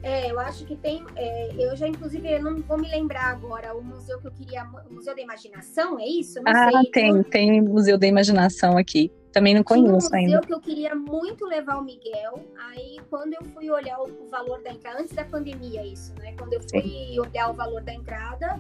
É, 0.03 0.31
eu 0.31 0.41
acho 0.41 0.65
que 0.65 0.77
tem. 0.77 1.05
É, 1.15 1.51
eu 1.59 1.77
já, 1.77 1.87
inclusive, 1.87 2.27
eu 2.31 2.43
não 2.43 2.57
vou 2.63 2.79
me 2.79 2.89
lembrar 2.89 3.27
agora 3.27 3.77
o 3.77 3.83
museu 3.83 4.19
que 4.19 4.27
eu 4.27 4.33
queria. 4.33 4.65
O 4.89 4.95
Museu 4.95 5.15
da 5.15 5.21
Imaginação, 5.21 5.99
é 6.01 6.07
isso? 6.07 6.41
Não 6.43 6.51
ah, 6.51 6.71
sei. 6.71 6.91
tem, 6.91 7.23
tem 7.25 7.61
Museu 7.61 7.99
da 7.99 8.07
Imaginação 8.07 8.79
aqui. 8.79 9.13
Também 9.31 9.55
não 9.55 9.63
conheço 9.63 10.09
Tinha 10.09 10.21
um 10.21 10.25
museu 10.25 10.41
que 10.41 10.53
eu 10.53 10.61
queria 10.61 10.95
muito 10.95 11.45
levar 11.47 11.77
o 11.77 11.85
Miguel. 11.85 12.45
Aí, 12.71 12.99
quando 13.09 13.35
eu 13.35 13.45
fui 13.55 13.71
olhar 13.71 14.01
o, 14.01 14.29
valor 14.29 14.61
da 14.63 14.73
entrada, 14.73 15.01
antes 15.01 15.15
da 15.15 15.25
pandemia, 15.25 15.85
isso, 15.87 16.13
né? 16.19 16.35
Quando 16.37 16.55
eu 16.55 16.61
fui 16.61 16.83
Sim. 16.83 17.21
olhar 17.21 17.51
o 17.51 17.53
valor 17.53 17.83
da 17.83 17.95
entrada, 17.95 18.59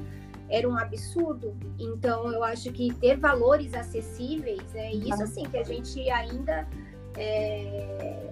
era 0.49 0.69
um 0.69 0.77
absurdo. 0.79 1.57
Então, 1.79 2.31
eu 2.33 2.45
acho 2.45 2.71
que 2.71 2.93
ter 2.95 3.17
valores 3.17 3.75
acessíveis, 3.75 4.63
é 4.75 4.93
isso 4.93 5.23
assim 5.23 5.45
que 5.45 5.57
a 5.57 5.65
gente 5.65 6.09
ainda 6.09 6.69
é, 7.17 8.31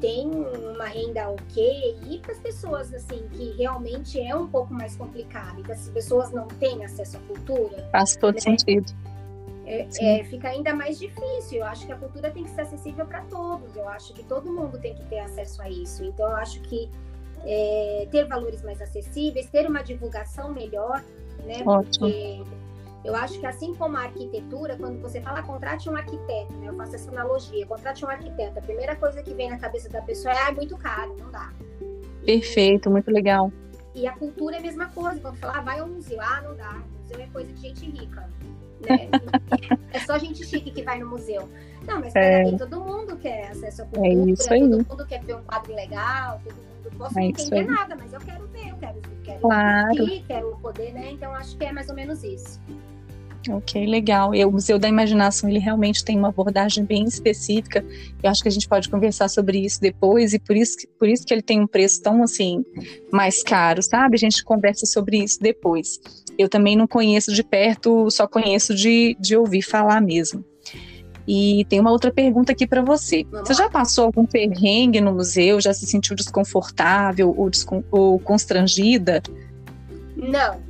tem 0.00 0.30
uma 0.30 0.86
renda 0.86 1.30
ok 1.30 1.96
e 2.08 2.18
para 2.18 2.32
as 2.32 2.38
pessoas 2.38 2.92
assim 2.92 3.26
que 3.32 3.52
realmente 3.56 4.20
é 4.20 4.34
um 4.34 4.46
pouco 4.46 4.72
mais 4.72 4.96
complicado 4.96 5.62
e 5.66 5.72
as 5.72 5.88
pessoas 5.88 6.30
não 6.30 6.46
têm 6.46 6.84
acesso 6.84 7.16
à 7.16 7.20
cultura. 7.20 7.88
Faz 7.90 8.16
todo 8.16 8.34
né? 8.34 8.40
sentido. 8.40 8.92
É, 9.66 9.88
é, 9.98 10.24
fica 10.24 10.48
ainda 10.48 10.74
mais 10.74 10.98
difícil. 10.98 11.60
Eu 11.60 11.66
acho 11.66 11.86
que 11.86 11.92
a 11.92 11.96
cultura 11.96 12.30
tem 12.30 12.44
que 12.44 12.50
ser 12.50 12.62
acessível 12.62 13.06
para 13.06 13.22
todos. 13.22 13.74
Eu 13.74 13.88
acho 13.88 14.12
que 14.12 14.22
todo 14.24 14.52
mundo 14.52 14.78
tem 14.78 14.94
que 14.94 15.04
ter 15.06 15.20
acesso 15.20 15.62
a 15.62 15.70
isso. 15.70 16.04
Então, 16.04 16.28
eu 16.28 16.36
acho 16.36 16.60
que 16.62 16.90
é, 17.44 18.06
ter 18.10 18.26
valores 18.26 18.62
mais 18.62 18.80
acessíveis, 18.80 19.48
ter 19.48 19.66
uma 19.66 19.82
divulgação 19.82 20.52
melhor, 20.52 21.02
né? 21.44 21.62
Ótimo. 21.64 22.06
Porque 22.06 22.42
eu 23.04 23.14
acho 23.14 23.38
que 23.38 23.46
assim 23.46 23.74
como 23.74 23.96
a 23.98 24.04
arquitetura, 24.04 24.76
quando 24.76 25.00
você 25.00 25.20
fala 25.20 25.42
contrate 25.42 25.90
um 25.90 25.96
arquiteto, 25.96 26.54
né? 26.54 26.68
Eu 26.68 26.74
faço 26.74 26.94
essa 26.94 27.10
analogia, 27.10 27.66
contrate 27.66 28.04
um 28.04 28.08
arquiteto. 28.08 28.58
A 28.58 28.62
primeira 28.62 28.96
coisa 28.96 29.22
que 29.22 29.34
vem 29.34 29.50
na 29.50 29.58
cabeça 29.58 29.90
da 29.90 30.00
pessoa 30.00 30.32
é, 30.32 30.38
ah, 30.38 30.48
é 30.48 30.52
muito 30.52 30.76
caro, 30.78 31.14
não 31.18 31.30
dá. 31.30 31.52
Perfeito, 32.24 32.90
muito 32.90 33.10
legal. 33.10 33.52
E 33.94 34.06
a 34.06 34.12
cultura 34.12 34.56
é 34.56 34.58
a 34.58 34.62
mesma 34.62 34.86
coisa. 34.86 35.20
Quando 35.20 35.36
falar, 35.36 35.58
ah, 35.58 35.60
vai 35.60 35.78
ao 35.80 35.86
museu, 35.86 36.18
ah, 36.20 36.40
não 36.42 36.56
dá. 36.56 36.82
museu 37.02 37.20
é 37.20 37.26
coisa 37.26 37.52
de 37.52 37.60
gente 37.60 37.90
rica. 37.90 38.26
Né? 38.80 39.08
é 39.92 40.00
só 40.00 40.18
gente 40.18 40.44
chique 40.46 40.70
que 40.70 40.82
vai 40.82 40.98
no 40.98 41.08
museu. 41.08 41.48
Não, 41.86 42.00
mas 42.00 42.14
é. 42.16 42.50
todo 42.56 42.80
mundo 42.80 43.16
quer 43.18 43.48
acesso 43.48 43.82
à 43.82 43.84
é 43.84 43.88
cultura, 43.88 44.08
é 44.08 44.32
isso 44.32 44.52
aí. 44.52 44.60
todo 44.60 44.88
mundo 44.88 45.06
quer 45.06 45.22
ver 45.22 45.36
um 45.36 45.42
quadro 45.42 45.74
legal, 45.74 46.40
todo 46.42 46.54
mundo 46.54 46.98
posso 46.98 47.18
é 47.18 47.24
entender 47.24 47.64
nada, 47.64 47.94
mas 47.96 48.12
eu 48.12 48.20
quero 48.20 48.46
ver, 48.48 48.70
eu 48.70 48.76
quero, 48.76 49.00
quero 49.22 49.40
claro. 49.40 50.02
Ir, 50.02 50.24
quero 50.26 50.56
poder, 50.62 50.92
né? 50.92 51.10
Então 51.12 51.34
acho 51.34 51.56
que 51.56 51.64
é 51.64 51.72
mais 51.72 51.88
ou 51.88 51.94
menos 51.94 52.24
isso. 52.24 52.60
Ok, 53.50 53.86
legal. 53.86 54.34
E 54.34 54.44
o 54.44 54.50
Museu 54.50 54.78
da 54.78 54.88
Imaginação, 54.88 55.48
ele 55.48 55.58
realmente 55.58 56.04
tem 56.04 56.18
uma 56.18 56.28
abordagem 56.28 56.84
bem 56.84 57.04
específica. 57.04 57.84
Eu 58.22 58.30
acho 58.30 58.42
que 58.42 58.48
a 58.48 58.52
gente 58.52 58.68
pode 58.68 58.88
conversar 58.88 59.28
sobre 59.28 59.58
isso 59.58 59.80
depois 59.80 60.32
e 60.32 60.38
por 60.38 60.56
isso, 60.56 60.78
por 60.98 61.08
isso 61.08 61.24
que 61.26 61.34
ele 61.34 61.42
tem 61.42 61.60
um 61.60 61.66
preço 61.66 62.02
tão, 62.02 62.22
assim, 62.22 62.64
mais 63.12 63.42
caro, 63.42 63.82
sabe? 63.82 64.16
A 64.16 64.18
gente 64.18 64.42
conversa 64.42 64.86
sobre 64.86 65.18
isso 65.18 65.40
depois. 65.40 66.00
Eu 66.38 66.48
também 66.48 66.74
não 66.74 66.86
conheço 66.86 67.32
de 67.32 67.42
perto, 67.42 68.10
só 68.10 68.26
conheço 68.26 68.74
de, 68.74 69.16
de 69.20 69.36
ouvir 69.36 69.62
falar 69.62 70.00
mesmo. 70.00 70.44
E 71.26 71.64
tem 71.68 71.80
uma 71.80 71.90
outra 71.90 72.12
pergunta 72.12 72.52
aqui 72.52 72.66
para 72.66 72.82
você. 72.82 73.26
Você 73.30 73.54
já 73.54 73.68
passou 73.68 74.04
algum 74.04 74.26
perrengue 74.26 75.00
no 75.00 75.14
museu? 75.14 75.60
Já 75.60 75.72
se 75.72 75.86
sentiu 75.86 76.14
desconfortável 76.14 77.34
ou, 77.36 77.48
descon 77.48 77.82
ou 77.90 78.18
constrangida? 78.18 79.22
Não, 80.16 80.60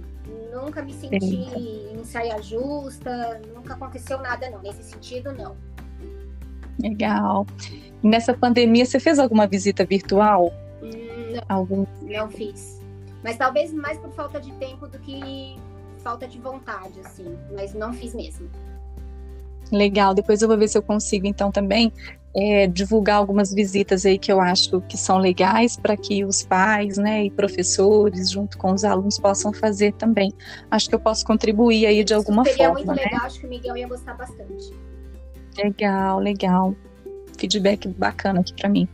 nunca 0.52 0.82
me 0.82 0.92
senti 0.92 1.83
em 2.04 2.06
saia 2.06 2.40
justa, 2.42 3.40
nunca 3.54 3.74
aconteceu 3.74 4.18
nada 4.18 4.48
não, 4.50 4.60
nesse 4.62 4.82
sentido 4.82 5.32
não. 5.32 5.56
Legal. 6.80 7.46
Nessa 8.02 8.34
pandemia, 8.34 8.84
você 8.84 9.00
fez 9.00 9.18
alguma 9.18 9.46
visita 9.46 9.84
virtual? 9.84 10.52
Não, 10.82 11.42
algum... 11.48 11.86
não 12.02 12.30
fiz. 12.30 12.80
Mas 13.22 13.38
talvez 13.38 13.72
mais 13.72 13.98
por 13.98 14.12
falta 14.12 14.38
de 14.38 14.52
tempo 14.52 14.86
do 14.86 14.98
que 14.98 15.56
falta 16.02 16.28
de 16.28 16.38
vontade, 16.38 17.00
assim. 17.00 17.38
Mas 17.54 17.72
não 17.72 17.92
fiz 17.92 18.14
mesmo. 18.14 18.50
Legal, 19.72 20.14
depois 20.14 20.42
eu 20.42 20.48
vou 20.48 20.56
ver 20.58 20.68
se 20.68 20.76
eu 20.76 20.82
consigo 20.82 21.26
então 21.26 21.50
também 21.50 21.92
é, 22.34 22.66
divulgar 22.66 23.16
algumas 23.16 23.52
visitas 23.52 24.04
aí 24.04 24.18
que 24.18 24.30
eu 24.30 24.40
acho 24.40 24.80
que 24.82 24.96
são 24.96 25.18
legais 25.18 25.76
para 25.76 25.96
que 25.96 26.24
os 26.24 26.42
pais, 26.42 26.98
né, 26.98 27.24
e 27.24 27.30
professores, 27.30 28.30
junto 28.30 28.58
com 28.58 28.72
os 28.72 28.84
alunos, 28.84 29.18
possam 29.18 29.52
fazer 29.52 29.92
também. 29.94 30.32
Acho 30.70 30.88
que 30.88 30.94
eu 30.94 31.00
posso 31.00 31.24
contribuir 31.24 31.86
aí 31.86 32.02
de 32.02 32.12
alguma 32.12 32.44
Seria 32.44 32.66
forma. 32.66 32.78
Seria 32.80 32.92
muito 32.92 33.02
né? 33.02 33.10
legal, 33.10 33.26
acho 33.26 33.40
que 33.40 33.46
o 33.46 33.48
Miguel 33.48 33.76
ia 33.76 33.88
gostar 33.88 34.14
bastante. 34.14 34.72
Legal, 35.56 36.18
legal. 36.18 36.74
Feedback 37.38 37.88
bacana 37.88 38.40
aqui 38.40 38.52
para 38.54 38.68
mim. 38.68 38.88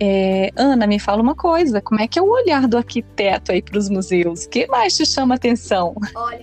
É, 0.00 0.50
Ana, 0.56 0.86
me 0.86 0.98
fala 0.98 1.22
uma 1.22 1.34
coisa, 1.34 1.80
como 1.80 2.00
é 2.00 2.08
que 2.08 2.18
é 2.18 2.22
o 2.22 2.28
olhar 2.28 2.66
do 2.66 2.76
arquiteto 2.76 3.52
aí 3.52 3.62
para 3.62 3.78
os 3.78 3.88
museus? 3.88 4.44
O 4.44 4.50
que 4.50 4.66
mais 4.66 4.96
te 4.96 5.06
chama 5.06 5.34
atenção? 5.36 5.94
Olha, 6.14 6.40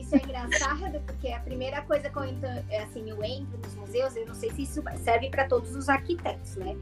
isso 0.00 0.14
é 0.14 0.18
engraçado, 0.18 1.00
porque 1.06 1.28
a 1.28 1.40
primeira 1.40 1.82
coisa 1.82 2.08
que 2.08 2.16
eu 2.16 2.24
entro, 2.24 2.48
é 2.70 2.82
assim, 2.82 3.08
eu 3.08 3.22
entro 3.22 3.58
nos 3.62 3.74
museus, 3.74 4.16
eu 4.16 4.26
não 4.26 4.34
sei 4.34 4.50
se 4.52 4.62
isso 4.62 4.82
serve 5.02 5.28
para 5.28 5.46
todos 5.46 5.74
os 5.76 5.88
arquitetos, 5.88 6.56
né? 6.56 6.76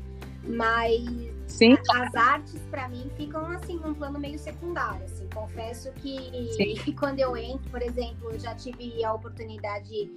Mas 0.44 1.00
Sim. 1.46 1.76
as 1.94 2.14
artes, 2.14 2.60
para 2.70 2.88
mim, 2.88 3.10
ficam 3.16 3.46
assim, 3.46 3.78
num 3.78 3.94
plano 3.94 4.18
meio 4.18 4.38
secundário. 4.38 5.04
Assim. 5.04 5.28
Confesso 5.32 5.92
que 5.92 6.18
Sim. 6.56 6.92
quando 6.98 7.20
eu 7.20 7.36
entro, 7.36 7.70
por 7.70 7.80
exemplo, 7.80 8.30
eu 8.32 8.38
já 8.38 8.54
tive 8.54 9.04
a 9.04 9.12
oportunidade 9.12 10.10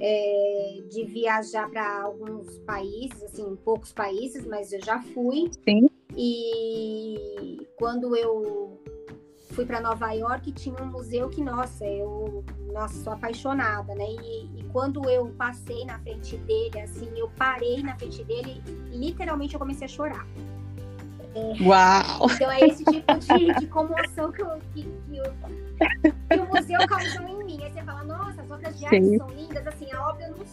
é, 0.00 0.82
de 0.88 1.04
viajar 1.04 1.68
para 1.70 2.02
alguns 2.02 2.58
países, 2.60 3.22
assim, 3.22 3.56
poucos 3.64 3.92
países, 3.92 4.46
mas 4.46 4.72
eu 4.72 4.82
já 4.84 5.00
fui. 5.00 5.50
Sim. 5.68 5.88
E 6.16 7.66
quando 7.76 8.14
eu 8.16 8.78
fui 9.52 9.64
para 9.64 9.80
Nova 9.80 10.12
York, 10.12 10.52
tinha 10.52 10.76
um 10.82 10.86
museu 10.86 11.28
que, 11.28 11.42
nossa, 11.42 11.84
eu 11.84 12.44
nossa, 12.72 12.94
sou 13.02 13.12
apaixonada, 13.12 13.94
né? 13.94 14.04
E, 14.04 14.60
e, 14.60 14.64
quando 14.72 15.08
eu 15.08 15.28
passei 15.36 15.84
na 15.84 15.98
frente 15.98 16.36
dele, 16.38 16.80
assim, 16.80 17.08
eu 17.16 17.30
parei 17.36 17.82
na 17.82 17.94
frente 17.96 18.24
dele 18.24 18.62
e 18.66 18.96
literalmente 18.96 19.54
eu 19.54 19.60
comecei 19.60 19.84
a 19.84 19.88
chorar. 19.88 20.26
É, 21.34 21.62
Uau! 21.62 22.30
Então 22.30 22.50
é 22.50 22.60
esse 22.60 22.84
tipo 22.84 23.18
de, 23.18 23.54
de 23.60 23.66
comoção 23.68 24.32
que, 24.32 24.42
eu, 24.42 24.58
que, 24.74 24.82
que, 24.82 25.16
eu, 25.16 25.34
que 26.30 26.38
o 26.38 26.46
museu 26.46 26.86
causou 26.86 27.28
em 27.28 27.44
mim. 27.44 27.62
Aí 27.62 27.72
você 27.72 27.82
fala, 27.82 28.04
nossa, 28.04 28.42
as 28.42 28.50
obras 28.50 28.78
de 28.78 28.84
arte 28.84 29.16
são 29.16 29.28
lindas, 29.28 29.61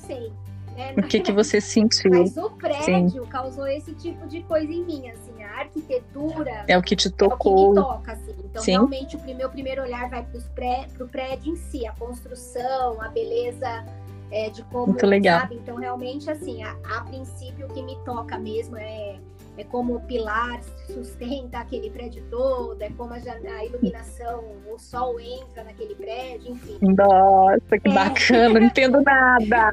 sei. 0.10 0.34
Né? 0.76 0.94
O 0.98 1.04
que, 1.04 1.20
que 1.20 1.32
você 1.32 1.60
sentiu? 1.60 2.12
Mas 2.12 2.38
o 2.38 2.50
prédio 2.52 3.24
Sim. 3.24 3.30
causou 3.30 3.68
esse 3.68 3.94
tipo 3.94 4.26
de 4.28 4.42
coisa 4.44 4.72
em 4.72 4.84
mim, 4.84 5.10
assim, 5.10 5.44
a 5.44 5.60
arquitetura. 5.60 6.64
É 6.68 6.78
o 6.78 6.82
que 6.82 6.96
te 6.96 7.10
tocou. 7.10 7.68
É 7.68 7.70
o 7.70 7.74
que 7.74 7.80
me 7.80 7.86
toca, 7.86 8.12
assim. 8.14 8.36
Então, 8.46 8.64
Sim. 8.64 8.72
realmente, 8.72 9.18
o 9.18 9.36
meu 9.36 9.50
primeiro 9.50 9.82
olhar 9.82 10.10
vai 10.10 10.24
para 10.24 11.04
o 11.04 11.08
prédio 11.08 11.54
em 11.54 11.56
si, 11.56 11.86
a 11.86 11.92
construção, 11.94 13.02
a 13.02 13.10
beleza 13.10 13.86
é, 14.32 14.50
de 14.50 14.64
como. 14.64 14.88
Muito 14.88 15.06
legal. 15.06 15.42
Sabe? 15.42 15.56
Então, 15.56 15.76
realmente, 15.76 16.30
assim, 16.30 16.64
a, 16.64 16.76
a 16.84 17.02
princípio, 17.02 17.68
o 17.68 17.74
que 17.74 17.82
me 17.82 17.98
toca 18.06 18.38
mesmo 18.40 18.78
é 18.78 19.18
é 19.60 19.64
como 19.66 19.96
o 19.96 20.00
pilar 20.00 20.62
sustenta 20.88 21.60
aquele 21.60 21.90
prédio 21.90 22.24
todo, 22.32 22.82
é 22.82 22.90
como 22.92 23.14
a, 23.14 23.18
a 23.18 23.66
iluminação, 23.66 24.42
o 24.74 24.80
sol 24.80 25.20
entra 25.20 25.66
naquele 25.66 25.96
prédio, 25.96 26.54
enfim. 26.54 26.78
Nossa, 26.82 27.78
que 27.78 27.90
é. 27.90 27.94
bacana, 27.94 28.60
não 28.60 28.68
entendo 28.68 29.02
nada. 29.02 29.72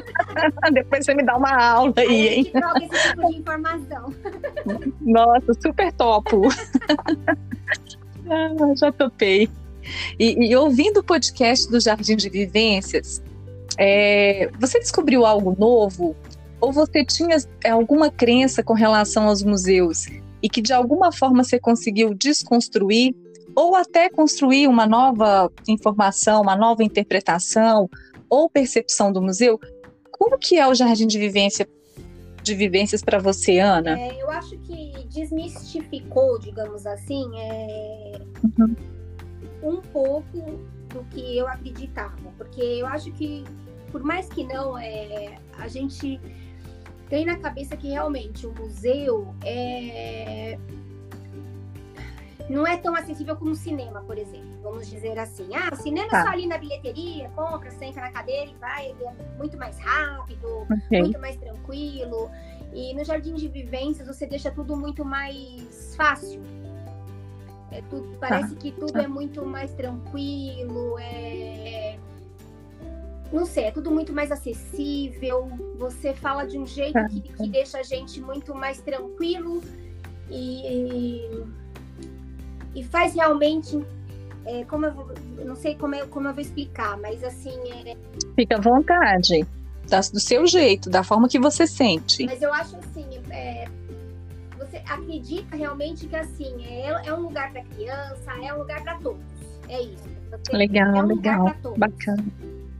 Depois 0.72 1.04
você 1.04 1.14
me 1.14 1.22
dá 1.22 1.36
uma 1.36 1.54
aula 1.54 1.92
aí, 1.98 2.28
aí 2.28 2.34
hein? 2.34 2.44
troca 2.50 2.84
esse 2.84 3.08
tipo 3.08 3.28
de 3.28 3.36
informação. 3.36 4.14
Nossa, 5.02 5.52
super 5.62 5.92
topo. 5.92 6.48
ah, 8.26 8.74
já 8.74 8.90
topei. 8.90 9.50
E, 10.18 10.48
e, 10.48 10.56
ouvindo 10.56 11.00
o 11.00 11.02
podcast 11.02 11.70
do 11.70 11.78
Jardim 11.78 12.16
de 12.16 12.30
Vivências, 12.30 13.22
é, 13.76 14.48
você 14.58 14.78
descobriu 14.78 15.26
algo 15.26 15.54
novo 15.58 16.16
ou 16.60 16.72
você 16.72 17.04
tinha 17.04 17.36
é, 17.64 17.70
alguma 17.70 18.10
crença 18.10 18.62
com 18.62 18.74
relação 18.74 19.28
aos 19.28 19.42
museus 19.42 20.06
e 20.42 20.48
que 20.48 20.60
de 20.60 20.72
alguma 20.72 21.12
forma 21.12 21.42
você 21.42 21.58
conseguiu 21.58 22.14
desconstruir 22.14 23.14
ou 23.54 23.74
até 23.74 24.08
construir 24.08 24.68
uma 24.68 24.86
nova 24.86 25.50
informação, 25.68 26.42
uma 26.42 26.56
nova 26.56 26.84
interpretação 26.84 27.88
ou 28.28 28.48
percepção 28.48 29.12
do 29.12 29.20
museu? 29.20 29.58
Como 30.12 30.38
que 30.38 30.58
é 30.58 30.66
o 30.66 30.74
Jardim 30.74 31.06
de 31.06 31.18
Vivência 31.18 31.68
de 32.42 32.54
vivências 32.54 33.02
para 33.02 33.18
você, 33.18 33.58
Ana? 33.58 33.98
É, 33.98 34.22
eu 34.22 34.30
acho 34.30 34.56
que 34.58 34.92
desmistificou, 35.10 36.38
digamos 36.38 36.86
assim, 36.86 37.30
é... 37.36 38.20
uhum. 38.58 38.76
um 39.62 39.76
pouco 39.92 40.60
do 40.88 41.04
que 41.10 41.36
eu 41.36 41.46
acreditava, 41.46 42.16
porque 42.38 42.62
eu 42.62 42.86
acho 42.86 43.12
que 43.12 43.44
por 43.90 44.02
mais 44.02 44.28
que 44.28 44.44
não, 44.44 44.78
é, 44.78 45.36
a 45.58 45.68
gente 45.68 46.20
tem 47.10 47.26
na 47.26 47.36
cabeça 47.36 47.76
que 47.76 47.88
realmente 47.88 48.46
o 48.46 48.54
museu 48.54 49.34
é 49.44 50.56
não 52.48 52.66
é 52.66 52.76
tão 52.76 52.96
acessível 52.96 53.36
como 53.36 53.52
o 53.52 53.54
cinema, 53.54 54.00
por 54.02 54.18
exemplo. 54.18 54.50
Vamos 54.60 54.88
dizer 54.88 55.16
assim. 55.18 55.48
Ah, 55.54 55.70
o 55.72 55.76
cinema 55.76 56.08
tá. 56.08 56.20
é 56.20 56.22
só 56.24 56.28
ali 56.30 56.46
na 56.46 56.58
bilheteria, 56.58 57.28
compra, 57.30 57.70
senta 57.70 58.00
na 58.00 58.10
cadeira 58.10 58.50
e 58.50 58.54
vai, 58.54 58.90
ele 58.90 59.04
é 59.04 59.12
muito 59.38 59.56
mais 59.56 59.78
rápido, 59.78 60.66
okay. 60.86 61.00
muito 61.00 61.18
mais 61.20 61.36
tranquilo. 61.36 62.28
E 62.72 62.92
no 62.94 63.04
Jardim 63.04 63.34
de 63.34 63.48
Vivências 63.48 64.06
você 64.06 64.26
deixa 64.26 64.50
tudo 64.50 64.76
muito 64.76 65.04
mais 65.04 65.94
fácil. 65.96 66.42
É 67.70 67.82
tudo, 67.82 68.16
parece 68.18 68.54
tá. 68.54 68.60
que 68.60 68.72
tudo 68.72 68.92
tá. 68.92 69.02
é 69.02 69.06
muito 69.06 69.46
mais 69.46 69.72
tranquilo, 69.74 70.98
é 70.98 71.89
não 73.32 73.46
sei, 73.46 73.64
é 73.64 73.70
tudo 73.70 73.90
muito 73.90 74.12
mais 74.12 74.30
acessível. 74.32 75.50
Você 75.76 76.12
fala 76.14 76.44
de 76.44 76.58
um 76.58 76.66
jeito 76.66 76.92
tá. 76.92 77.08
que, 77.08 77.20
que 77.20 77.48
deixa 77.48 77.78
a 77.78 77.82
gente 77.82 78.20
muito 78.20 78.54
mais 78.54 78.80
tranquilo 78.80 79.62
e, 80.28 81.30
e 82.74 82.84
faz 82.84 83.14
realmente 83.14 83.84
é, 84.44 84.64
como 84.64 84.86
eu 84.86 84.92
vou, 84.92 85.08
não 85.44 85.54
sei 85.54 85.74
como 85.74 85.94
eu, 85.94 86.06
como 86.08 86.28
eu 86.28 86.32
vou 86.32 86.40
explicar, 86.40 86.96
mas 86.98 87.22
assim. 87.22 87.58
É... 87.86 87.96
Fica 88.34 88.56
à 88.56 88.60
vontade, 88.60 89.46
do 90.12 90.20
seu 90.20 90.46
jeito, 90.46 90.88
da 90.88 91.02
forma 91.02 91.28
que 91.28 91.38
você 91.38 91.66
sente. 91.66 92.24
Mas 92.24 92.40
eu 92.40 92.52
acho 92.52 92.76
assim, 92.76 93.06
é, 93.30 93.66
você 94.56 94.76
acredita 94.86 95.56
realmente 95.56 96.06
que 96.06 96.14
assim 96.14 96.64
é, 96.64 97.08
é 97.08 97.12
um 97.12 97.22
lugar 97.22 97.50
para 97.52 97.62
criança, 97.64 98.32
é 98.40 98.54
um 98.54 98.58
lugar 98.58 98.82
para 98.82 98.94
todos. 98.98 99.20
É 99.68 99.82
isso. 99.82 100.08
Você, 100.30 100.56
legal, 100.56 100.94
é 100.94 101.02
um 101.02 101.06
legal, 101.06 101.54
bacana. 101.76 102.24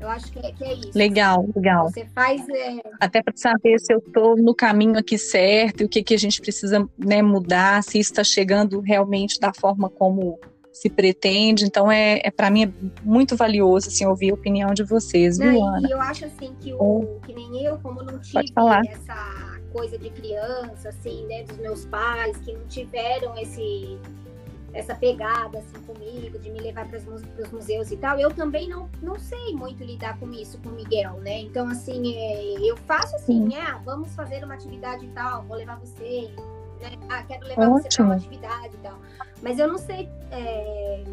Eu 0.00 0.08
acho 0.08 0.32
que 0.32 0.38
é, 0.38 0.52
que 0.52 0.64
é 0.64 0.74
isso. 0.74 0.92
Legal, 0.94 1.46
legal. 1.54 1.90
Você 1.90 2.06
faz. 2.14 2.48
É... 2.48 2.80
Até 2.98 3.22
para 3.22 3.36
saber 3.36 3.78
se 3.78 3.92
eu 3.92 3.98
estou 3.98 4.34
no 4.36 4.54
caminho 4.54 4.98
aqui 4.98 5.18
certo 5.18 5.82
e 5.82 5.84
o 5.84 5.88
que, 5.88 6.02
que 6.02 6.14
a 6.14 6.18
gente 6.18 6.40
precisa 6.40 6.88
né, 6.98 7.20
mudar, 7.20 7.82
se 7.82 7.98
isso 7.98 8.10
está 8.10 8.24
chegando 8.24 8.80
realmente 8.80 9.38
da 9.38 9.52
forma 9.52 9.90
como 9.90 10.38
se 10.72 10.88
pretende. 10.88 11.64
Então, 11.64 11.92
é, 11.92 12.20
é 12.24 12.30
para 12.30 12.50
mim 12.50 12.64
é 12.64 12.72
muito 13.02 13.36
valioso 13.36 13.88
assim, 13.88 14.06
ouvir 14.06 14.30
a 14.30 14.34
opinião 14.34 14.72
de 14.72 14.82
vocês, 14.82 15.38
não, 15.38 15.50
viu, 15.50 15.64
Ana? 15.64 15.88
E 15.88 15.90
eu 15.90 16.00
acho 16.00 16.24
assim 16.24 16.54
que, 16.60 16.72
o, 16.72 17.20
que 17.26 17.34
nem 17.34 17.64
eu, 17.64 17.78
como 17.78 18.02
não 18.02 18.18
tive 18.18 18.44
essa 18.88 19.60
coisa 19.72 19.98
de 19.98 20.10
criança, 20.10 20.88
assim, 20.88 21.26
né, 21.26 21.44
dos 21.44 21.58
meus 21.58 21.84
pais, 21.86 22.36
que 22.38 22.52
não 22.52 22.66
tiveram 22.66 23.36
esse 23.36 23.98
essa 24.72 24.94
pegada 24.94 25.58
assim 25.58 25.82
comigo 25.82 26.38
de 26.38 26.50
me 26.50 26.60
levar 26.60 26.88
para 26.88 26.98
os 26.98 27.50
museus 27.50 27.90
e 27.90 27.96
tal 27.96 28.18
eu 28.18 28.30
também 28.30 28.68
não, 28.68 28.88
não 29.02 29.18
sei 29.18 29.54
muito 29.54 29.82
lidar 29.84 30.18
com 30.18 30.30
isso 30.32 30.58
com 30.58 30.68
o 30.68 30.72
Miguel 30.72 31.14
né? 31.14 31.40
Então 31.40 31.66
assim 31.68 32.14
é, 32.14 32.54
eu 32.60 32.76
faço 32.76 33.16
assim 33.16 33.48
né? 33.48 33.60
Ah, 33.60 33.80
vamos 33.84 34.14
fazer 34.14 34.44
uma 34.44 34.54
atividade 34.54 35.04
e 35.04 35.08
tal 35.08 35.42
vou 35.42 35.56
levar 35.56 35.76
você 35.76 36.30
né? 36.80 36.90
Ah, 37.08 37.22
quero 37.22 37.46
levar 37.46 37.68
Ótimo. 37.68 37.82
você 37.82 37.96
para 37.96 38.04
uma 38.04 38.14
atividade 38.14 38.74
e 38.74 38.78
tal. 38.78 38.98
Mas 39.42 39.58
eu 39.58 39.68
não 39.68 39.78
sei 39.78 40.08
é, 40.30 41.04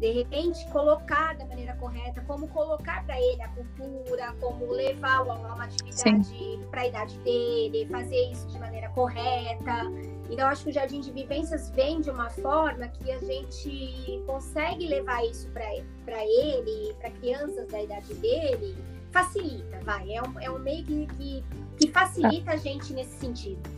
de 0.00 0.10
repente 0.12 0.66
colocar 0.70 1.36
da 1.36 1.44
maneira 1.44 1.76
correta, 1.76 2.22
como 2.26 2.48
colocar 2.48 3.04
para 3.04 3.20
ele 3.20 3.42
a 3.42 3.48
cultura, 3.48 4.34
como 4.40 4.72
levá-lo 4.72 5.30
a 5.30 5.34
uma 5.34 5.64
atividade 5.64 6.58
para 6.70 6.80
a 6.80 6.86
idade 6.86 7.18
dele, 7.18 7.86
fazer 7.90 8.32
isso 8.32 8.46
de 8.48 8.58
maneira 8.58 8.88
correta. 8.90 9.92
Então, 10.30 10.48
acho 10.48 10.64
que 10.64 10.70
o 10.70 10.72
Jardim 10.72 11.00
de 11.02 11.12
Vivências 11.12 11.68
vem 11.70 12.00
de 12.00 12.08
uma 12.08 12.30
forma 12.30 12.88
que 12.88 13.12
a 13.12 13.18
gente 13.18 14.22
consegue 14.26 14.86
levar 14.86 15.22
isso 15.26 15.50
para 15.50 16.24
ele, 16.24 16.94
para 16.94 17.10
crianças 17.10 17.68
da 17.68 17.82
idade 17.82 18.14
dele, 18.14 18.74
facilita, 19.10 19.80
vai. 19.84 20.14
É 20.14 20.22
um, 20.22 20.40
é 20.40 20.50
um 20.50 20.58
meio 20.58 20.82
que, 20.82 21.06
que, 21.08 21.44
que 21.78 21.88
facilita 21.92 22.52
a 22.52 22.56
gente 22.56 22.94
nesse 22.94 23.18
sentido. 23.18 23.68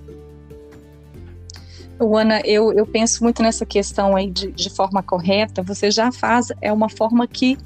Ana, 2.16 2.40
eu, 2.44 2.73
eu 2.73 2.87
penso 2.87 3.23
muito 3.23 3.42
nessa 3.42 3.66
questão 3.66 4.16
aí 4.16 4.30
de, 4.30 4.50
de 4.50 4.71
forma 4.71 5.02
correta. 5.02 5.62
Você 5.62 5.90
já 5.90 6.11
faz, 6.11 6.49
é 6.61 6.73
uma 6.73 6.88
forma 6.88 7.26
que, 7.26 7.59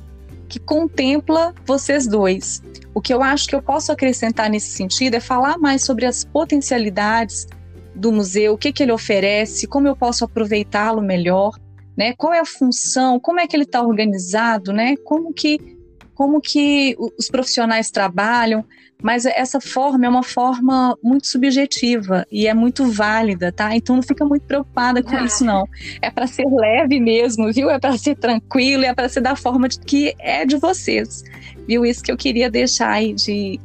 que 0.49 0.59
contempla 0.59 1.55
vocês 1.65 2.07
dois. 2.07 2.63
O 2.95 3.01
que 3.01 3.13
eu 3.13 3.23
acho 3.23 3.47
que 3.49 3.55
eu 3.55 3.63
posso 3.63 3.93
acrescentar 3.93 4.49
nesse 4.49 4.71
sentido 4.71 5.15
é 5.15 5.21
falar 5.21 5.59
mais 5.59 5.85
sobre 5.85 6.07
as 6.07 6.25
potencialidades 6.25 7.47
do 7.95 8.13
museu, 8.13 8.55
o 8.55 8.59
que, 8.59 8.73
que 8.73 8.83
ele 8.83 8.93
oferece, 8.93 9.67
como 9.67 9.89
eu 9.89 9.97
posso 9.97 10.25
aproveitá-lo 10.25 11.01
melhor, 11.01 11.59
né? 11.97 12.13
Qual 12.15 12.33
é 12.33 12.41
a 12.41 12.45
função, 12.45 13.19
como 13.19 13.41
é 13.41 13.47
que 13.47 13.57
ele 13.57 13.65
está 13.65 13.83
organizado, 13.83 14.73
né? 14.73 14.97
Como 14.99 15.33
que 15.33 15.76
como 16.17 16.41
que 16.41 16.97
os 17.19 17.29
profissionais 17.29 17.91
trabalham, 17.91 18.65
mas 19.03 19.27
essa 19.27 19.61
forma 19.61 20.07
é 20.07 20.09
uma 20.09 20.23
forma 20.23 20.97
muito 21.03 21.27
subjetiva 21.27 22.27
e 22.33 22.47
é 22.47 22.55
muito 22.55 22.91
válida, 22.91 23.53
tá? 23.53 23.77
Então 23.77 23.97
não 23.97 24.03
fica 24.03 24.25
muito 24.25 24.45
preocupada 24.45 25.03
com 25.03 25.15
ah. 25.15 25.25
isso 25.25 25.45
não. 25.45 25.69
É 26.01 26.11
para 26.11 26.27
ser 26.27 26.47
leve 26.47 26.99
mesmo, 26.99 27.53
viu? 27.53 27.69
É 27.69 27.79
para 27.79 27.97
ser 27.99 28.17
tranquilo, 28.17 28.85
é 28.85 28.95
para 28.95 29.11
ser 29.11 29.21
da 29.21 29.37
forma 29.37 29.69
de, 29.69 29.79
que 29.79 30.15
é 30.19 30.47
de 30.47 30.57
vocês, 30.57 31.23
viu? 31.69 31.85
Isso 31.85 32.03
que 32.03 32.11
eu 32.11 32.17
queria 32.17 32.51
deixar 32.51 32.93
aí 32.93 33.13
de, 33.13 33.61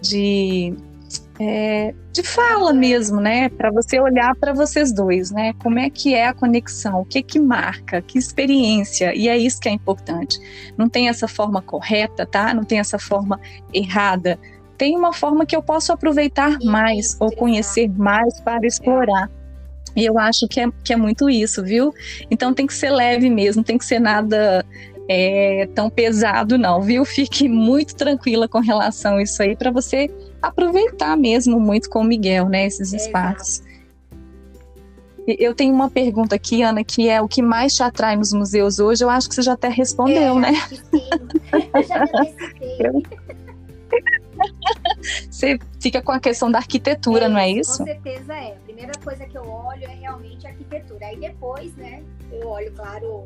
de 0.00 0.74
é, 1.44 1.92
de 2.12 2.22
fala 2.22 2.72
mesmo, 2.72 3.20
né? 3.20 3.48
Para 3.48 3.68
você 3.72 3.98
olhar 3.98 4.36
para 4.36 4.52
vocês 4.52 4.92
dois, 4.92 5.32
né? 5.32 5.52
Como 5.60 5.76
é 5.76 5.90
que 5.90 6.14
é 6.14 6.28
a 6.28 6.32
conexão? 6.32 7.00
O 7.00 7.04
que 7.04 7.20
que 7.20 7.40
marca? 7.40 8.00
Que 8.00 8.16
experiência? 8.16 9.12
E 9.12 9.28
é 9.28 9.36
isso 9.36 9.60
que 9.60 9.68
é 9.68 9.72
importante. 9.72 10.38
Não 10.78 10.88
tem 10.88 11.08
essa 11.08 11.26
forma 11.26 11.60
correta, 11.60 12.24
tá? 12.24 12.54
Não 12.54 12.62
tem 12.62 12.78
essa 12.78 12.96
forma 12.96 13.40
errada. 13.74 14.38
Tem 14.78 14.96
uma 14.96 15.12
forma 15.12 15.44
que 15.44 15.56
eu 15.56 15.62
posso 15.62 15.92
aproveitar 15.92 16.58
mais 16.62 17.16
ou 17.18 17.32
conhecer 17.32 17.90
mais 17.90 18.40
para 18.40 18.64
explorar. 18.64 19.28
E 19.96 20.04
eu 20.04 20.20
acho 20.20 20.46
que 20.46 20.60
é, 20.60 20.68
que 20.84 20.92
é 20.92 20.96
muito 20.96 21.28
isso, 21.28 21.64
viu? 21.64 21.92
Então 22.30 22.54
tem 22.54 22.68
que 22.68 22.74
ser 22.74 22.90
leve 22.90 23.28
mesmo, 23.28 23.64
tem 23.64 23.76
que 23.76 23.84
ser 23.84 23.98
nada 23.98 24.64
é, 25.08 25.68
tão 25.74 25.90
pesado, 25.90 26.56
não, 26.56 26.80
viu? 26.80 27.04
Fique 27.04 27.48
muito 27.48 27.96
tranquila 27.96 28.46
com 28.46 28.60
relação 28.60 29.16
a 29.16 29.22
isso 29.22 29.42
aí, 29.42 29.56
para 29.56 29.72
você 29.72 30.08
aproveitar 30.42 31.16
mesmo 31.16 31.60
muito 31.60 31.88
com 31.88 32.00
o 32.00 32.04
Miguel, 32.04 32.48
né? 32.48 32.66
Esses 32.66 32.92
espaços. 32.92 33.62
Eu 35.26 35.54
tenho 35.54 35.72
uma 35.72 35.88
pergunta 35.88 36.34
aqui, 36.34 36.62
Ana, 36.62 36.82
que 36.82 37.08
é 37.08 37.22
o 37.22 37.28
que 37.28 37.40
mais 37.40 37.74
te 37.74 37.82
atrai 37.82 38.16
nos 38.16 38.32
museus 38.32 38.80
hoje? 38.80 39.04
Eu 39.04 39.10
acho 39.10 39.28
que 39.28 39.36
você 39.36 39.42
já 39.42 39.52
até 39.52 39.68
respondeu, 39.68 40.36
é, 40.36 40.40
né? 40.40 40.48
Acho 40.50 40.68
que 40.68 40.98
sim. 40.98 41.08
já 42.78 42.92
me 42.92 43.02
Você 45.30 45.58
fica 45.80 46.02
com 46.02 46.10
a 46.10 46.18
questão 46.18 46.50
da 46.50 46.58
arquitetura, 46.58 47.26
é, 47.26 47.28
não 47.28 47.38
é 47.38 47.50
isso? 47.50 47.78
Com 47.78 47.84
certeza 47.84 48.34
é. 48.34 48.52
A 48.52 48.60
primeira 48.64 48.92
coisa 49.04 49.24
que 49.24 49.36
eu 49.36 49.48
olho 49.48 49.84
é 49.84 49.94
realmente 49.94 50.44
a 50.46 50.50
arquitetura. 50.50 51.06
Aí 51.06 51.16
depois, 51.16 51.72
né, 51.76 52.02
eu 52.32 52.48
olho, 52.48 52.72
claro, 52.72 53.24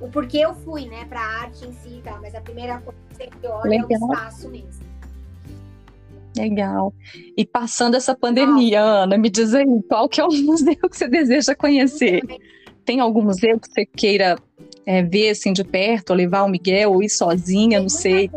o 0.00 0.08
porquê 0.08 0.38
eu 0.38 0.54
fui, 0.54 0.86
né, 0.86 1.04
para 1.06 1.20
a 1.20 1.40
arte 1.42 1.66
em 1.66 1.72
si, 1.72 2.00
tá? 2.04 2.18
Mas 2.20 2.34
a 2.34 2.40
primeira 2.40 2.80
coisa 2.80 3.30
que 3.30 3.46
eu 3.46 3.50
olho 3.50 3.70
Legal. 3.70 3.88
é 3.90 3.98
o 3.98 4.12
espaço 4.12 4.48
mesmo. 4.48 4.91
Legal. 6.36 6.94
E 7.36 7.44
passando 7.44 7.96
essa 7.96 8.14
pandemia, 8.14 8.80
ah. 8.82 9.02
Ana, 9.02 9.18
me 9.18 9.28
diz 9.28 9.54
aí, 9.54 9.66
qual 9.88 10.08
que 10.08 10.20
é 10.20 10.24
o 10.24 10.32
museu 10.42 10.76
que 10.76 10.96
você 10.96 11.08
deseja 11.08 11.54
conhecer? 11.54 12.22
Tem 12.84 13.00
algum 13.00 13.22
museu 13.22 13.60
que 13.60 13.68
você 13.68 13.86
queira 13.86 14.36
é, 14.84 15.02
ver 15.02 15.30
assim 15.30 15.52
de 15.52 15.62
perto, 15.62 16.10
ou 16.10 16.16
levar 16.16 16.42
o 16.42 16.48
Miguel, 16.48 16.92
ou 16.92 17.02
ir 17.02 17.08
sozinha, 17.08 17.78
Tem 17.78 17.82
não 17.82 17.88
sei. 17.88 18.30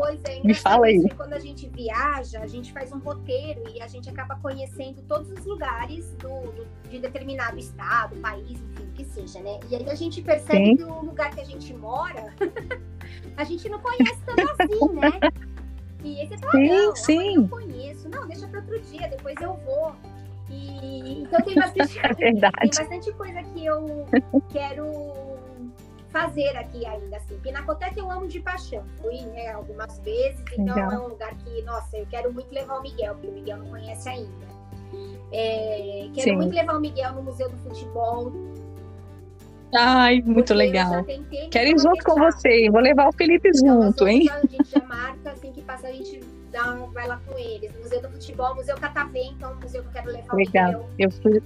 Me 0.44 0.54
fala 0.54 0.88
aí. 0.88 1.10
Quando 1.16 1.34
a 1.34 1.40
gente 1.40 1.68
viaja, 1.70 2.40
a 2.40 2.48
gente 2.48 2.72
faz 2.72 2.92
um 2.92 3.00
roteiro 3.00 3.64
e 3.74 3.82
a 3.82 3.88
gente 3.88 4.10
acaba 4.10 4.36
conhecendo 4.36 5.02
todos 5.08 5.32
os 5.32 5.46
lugares 5.46 6.14
do, 6.20 6.52
do 6.52 6.66
de 6.90 7.00
determinado 7.00 7.58
estado, 7.58 8.16
país, 8.18 8.52
enfim, 8.52 8.90
que 8.94 9.06
seja, 9.06 9.40
né? 9.42 9.60
E 9.70 9.76
aí 9.76 9.90
a 9.90 9.96
gente 9.96 10.22
percebe 10.22 10.66
Sim. 10.66 10.78
que 10.78 10.84
o 10.84 11.02
lugar 11.02 11.34
que 11.34 11.42
a 11.42 11.44
gente 11.44 11.74
mora, 11.74 12.34
a 13.36 13.44
gente 13.44 13.68
não 13.68 13.80
conhece 13.80 14.18
tanto 14.26 14.42
assim, 14.42 14.94
né? 14.94 15.20
E 16.06 16.22
esse 16.22 16.38
fala, 16.38 16.52
sim, 16.52 16.68
não, 16.68 16.96
sim. 16.96 17.36
eu 17.36 17.42
não 17.42 17.48
conheço. 17.48 18.10
Não, 18.10 18.28
deixa 18.28 18.48
para 18.48 18.60
outro 18.60 18.80
dia, 18.82 19.08
depois 19.08 19.36
eu 19.42 19.56
vou. 19.66 19.96
E, 20.52 21.24
então 21.24 21.42
tem 21.42 21.56
bastante, 21.56 21.98
é 22.06 22.14
tem 22.14 22.40
bastante 22.40 23.12
coisa 23.14 23.42
que 23.42 23.66
eu 23.66 24.06
quero 24.52 24.86
fazer 26.10 26.56
aqui 26.56 26.86
ainda, 26.86 27.18
assim. 27.18 27.40
Pinacoteca 27.40 28.00
eu 28.00 28.12
amo 28.12 28.28
de 28.28 28.40
paixão. 28.40 28.86
Fui 29.02 29.20
né, 29.22 29.52
algumas 29.52 29.98
vezes, 30.00 30.40
então 30.54 30.76
Legal. 30.76 30.92
é 30.92 31.00
um 31.00 31.08
lugar 31.08 31.36
que, 31.38 31.62
nossa, 31.64 31.98
eu 31.98 32.06
quero 32.06 32.32
muito 32.32 32.54
levar 32.54 32.78
o 32.78 32.84
Miguel, 32.84 33.16
porque 33.16 33.28
o 33.28 33.34
Miguel 33.34 33.58
não 33.58 33.70
conhece 33.70 34.08
ainda. 34.08 34.46
É, 35.32 36.08
quero 36.14 36.30
Sim. 36.30 36.36
muito 36.36 36.54
levar 36.54 36.78
o 36.78 36.80
Miguel 36.80 37.14
no 37.14 37.24
Museu 37.24 37.50
do 37.50 37.58
Futebol. 37.58 38.32
Ai, 39.74 40.22
muito 40.26 40.54
legal. 40.54 41.06
Quero 41.52 41.70
ir 41.70 41.80
junto 41.80 42.04
com 42.04 42.16
você. 42.16 42.70
Vou 42.70 42.82
levar 42.82 43.08
o 43.08 43.14
Felipe 43.14 43.50
então, 43.50 43.84
junto, 43.84 44.08
hein? 44.08 44.30
A 44.30 44.40
gente 44.42 44.70
já 44.70 44.86
marca, 44.86 45.32
assim 45.32 45.52
que 45.52 45.62
passa, 45.62 45.88
a 45.88 45.92
gente 45.92 46.22
dá, 46.52 46.74
vai 46.94 47.08
lá 47.08 47.20
com 47.26 47.38
eles. 47.38 47.72
Museu 47.82 48.02
do 48.02 48.10
Futebol, 48.10 48.56
Museu 48.56 48.76
Catavento, 48.78 49.44
é 49.44 49.48
um 49.48 49.56
museu 49.56 49.82
que 49.82 49.88
eu 49.88 49.92
quero 49.92 50.12
levar 50.12 50.36
legal. 50.36 50.90
Eu 50.98 51.12
fui, 51.12 51.42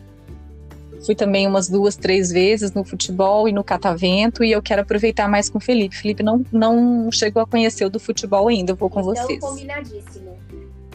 fui 1.06 1.16
também 1.16 1.48
umas 1.48 1.68
duas, 1.68 1.96
três 1.96 2.32
vezes 2.32 2.74
no 2.74 2.84
futebol 2.84 3.48
e 3.48 3.52
no 3.52 3.64
catavento 3.64 4.44
e 4.44 4.52
eu 4.52 4.62
quero 4.62 4.82
aproveitar 4.82 5.28
mais 5.28 5.50
com 5.50 5.58
o 5.58 5.62
Felipe. 5.62 5.96
Felipe 5.96 6.22
não, 6.22 6.44
não 6.52 7.12
chegou 7.12 7.42
a 7.42 7.48
conhecer 7.48 7.86
o 7.86 7.90
do 7.90 8.00
futebol 8.00 8.48
ainda, 8.48 8.74
eu 8.74 8.76
vou 8.76 8.90
com 8.90 9.02
então, 9.02 9.16
vocês. 9.16 9.40
combinadíssimo. 9.40 10.38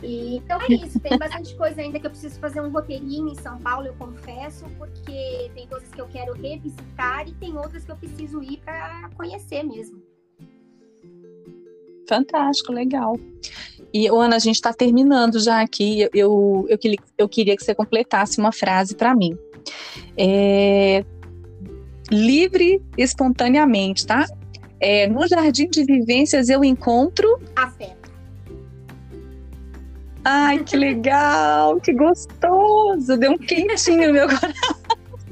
E, 0.05 0.37
então 0.37 0.61
é 0.61 0.67
isso, 0.75 1.01
tem 1.01 1.17
bastante 1.17 1.57
coisa 1.57 1.81
ainda 1.81 1.99
que 1.99 2.07
eu 2.07 2.11
preciso 2.11 2.39
fazer 2.39 2.61
um 2.61 2.71
roteirinho 2.71 3.29
em 3.29 3.35
São 3.37 3.59
Paulo, 3.59 3.87
eu 3.87 3.95
confesso, 3.95 4.67
porque 4.77 5.51
tem 5.55 5.67
coisas 5.67 5.89
que 5.89 6.01
eu 6.01 6.07
quero 6.09 6.35
revisitar 6.35 7.27
e 7.27 7.33
tem 7.33 7.57
outras 7.57 7.85
que 7.85 7.91
eu 7.91 7.97
preciso 7.97 8.43
ir 8.43 8.59
para 8.59 9.09
conhecer 9.17 9.63
mesmo. 9.63 10.03
Fantástico, 12.07 12.71
legal. 12.71 13.19
E, 13.93 14.07
Ana, 14.09 14.37
a 14.37 14.39
gente 14.39 14.57
está 14.57 14.75
terminando 14.75 15.43
já 15.43 15.63
aqui. 15.63 16.03
Eu, 16.13 16.67
eu, 16.69 16.79
eu, 17.17 17.29
queria 17.29 17.57
que 17.57 17.65
você 17.65 17.75
completasse 17.75 18.39
uma 18.39 18.53
frase 18.53 18.95
para 18.95 19.15
mim. 19.15 19.39
É, 20.19 21.03
livre 22.11 22.83
espontaneamente, 22.99 24.07
tá? 24.07 24.27
É, 24.79 25.07
no 25.07 25.27
Jardim 25.27 25.67
de 25.71 25.83
Vivências 25.83 26.51
eu 26.51 26.63
encontro. 26.63 27.41
Afeto. 27.57 28.04
Ai, 30.25 30.59
que 30.61 30.77
legal, 30.77 31.81
que 31.81 31.93
gostoso. 31.93 33.17
Deu 33.17 33.33
um 33.33 33.39
quentinho 33.39 34.09
no 34.09 34.13
meu 34.15 34.29
coração. 34.29 34.77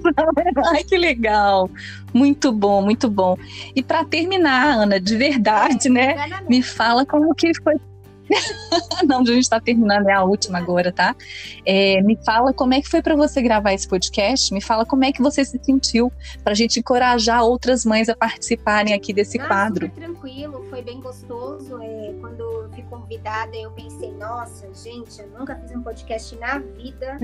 Ai, 0.72 0.84
que 0.84 0.98
legal. 0.98 1.70
Muito 2.12 2.52
bom, 2.52 2.82
muito 2.82 3.08
bom. 3.08 3.36
E 3.74 3.82
para 3.82 4.04
terminar, 4.04 4.80
Ana, 4.80 5.00
de 5.00 5.16
verdade, 5.16 5.88
né? 5.88 6.14
Me 6.48 6.62
fala 6.62 7.06
como 7.06 7.34
que 7.34 7.52
foi 7.62 7.76
não, 9.06 9.20
a 9.20 9.24
gente 9.24 9.40
está 9.40 9.60
terminando, 9.60 10.08
é 10.08 10.12
a 10.12 10.22
última 10.22 10.58
agora, 10.58 10.92
tá? 10.92 11.14
É, 11.64 12.00
me 12.02 12.16
fala 12.24 12.52
como 12.52 12.74
é 12.74 12.80
que 12.80 12.88
foi 12.88 13.02
para 13.02 13.14
você 13.14 13.42
gravar 13.42 13.72
esse 13.72 13.86
podcast, 13.86 14.52
me 14.52 14.60
fala 14.60 14.84
como 14.84 15.04
é 15.04 15.12
que 15.12 15.22
você 15.22 15.44
se 15.44 15.58
sentiu, 15.62 16.12
para 16.42 16.52
a 16.52 16.56
gente 16.56 16.80
encorajar 16.80 17.42
outras 17.42 17.84
mães 17.84 18.08
a 18.08 18.16
participarem 18.16 18.94
aqui 18.94 19.12
desse 19.12 19.40
ah, 19.40 19.46
quadro. 19.46 19.86
Super 19.86 20.00
tranquilo, 20.02 20.64
foi 20.70 20.82
bem 20.82 21.00
gostoso. 21.00 21.80
É, 21.82 22.14
quando 22.20 22.40
eu 22.40 22.70
fui 22.72 22.82
convidada, 22.84 23.54
eu 23.56 23.70
pensei, 23.72 24.12
nossa, 24.12 24.68
gente, 24.74 25.20
eu 25.20 25.28
nunca 25.38 25.56
fiz 25.56 25.70
um 25.72 25.82
podcast 25.82 26.36
na 26.36 26.58
vida. 26.58 27.18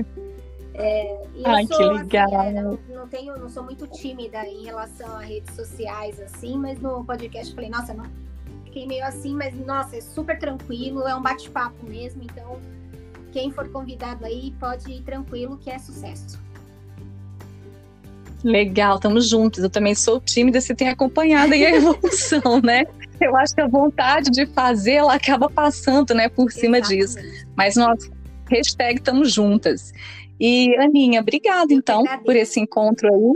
É, 0.73 1.21
Ai, 1.45 1.65
sou, 1.65 1.77
que 1.77 1.83
assim, 1.83 1.93
legal. 1.97 2.39
Assim, 2.39 2.57
é, 2.57 2.61
não, 2.61 2.79
não, 2.89 3.07
tenho, 3.07 3.37
não 3.37 3.49
sou 3.49 3.63
muito 3.63 3.87
tímida 3.87 4.45
em 4.45 4.63
relação 4.63 5.17
a 5.17 5.21
redes 5.21 5.53
sociais, 5.55 6.19
assim, 6.19 6.57
mas 6.57 6.79
no 6.79 7.03
podcast 7.03 7.49
eu 7.49 7.55
falei, 7.55 7.69
nossa, 7.69 7.93
não 7.93 8.05
fiquei 8.69 8.85
meio 8.85 9.03
assim, 9.05 9.33
mas 9.33 9.53
nossa, 9.65 9.97
é 9.97 10.01
super 10.01 10.37
tranquilo, 10.37 11.07
é 11.07 11.15
um 11.15 11.21
bate-papo 11.21 11.85
mesmo, 11.85 12.23
então 12.23 12.59
quem 13.31 13.51
for 13.51 13.67
convidado 13.69 14.25
aí 14.25 14.53
pode 14.59 14.91
ir 14.91 15.01
tranquilo 15.01 15.57
que 15.57 15.69
é 15.69 15.77
sucesso. 15.77 16.39
Legal, 18.43 18.95
estamos 18.95 19.27
juntos. 19.27 19.61
Eu 19.61 19.69
também 19.69 19.93
sou 19.93 20.19
tímida, 20.19 20.61
você 20.61 20.73
tem 20.73 20.87
acompanhado 20.87 21.53
aí 21.53 21.65
a 21.65 21.75
evolução, 21.75 22.61
né? 22.63 22.85
Eu 23.19 23.35
acho 23.35 23.53
que 23.53 23.59
a 23.59 23.67
vontade 23.67 24.31
de 24.31 24.45
fazer, 24.45 24.93
ela 24.93 25.13
acaba 25.13 25.49
passando, 25.49 26.13
né, 26.13 26.29
por 26.29 26.49
cima 26.53 26.77
Exatamente. 26.77 27.05
disso. 27.05 27.17
Mas 27.53 27.75
nós, 27.75 28.09
hashtag 28.49 28.99
estamos 28.99 29.33
juntas. 29.33 29.91
E, 30.39 30.73
Aninha, 30.77 31.19
obrigada, 31.19 31.73
então, 31.73 32.05
por 32.23 32.33
esse 32.33 32.61
encontro 32.61 33.13
aí, 33.13 33.33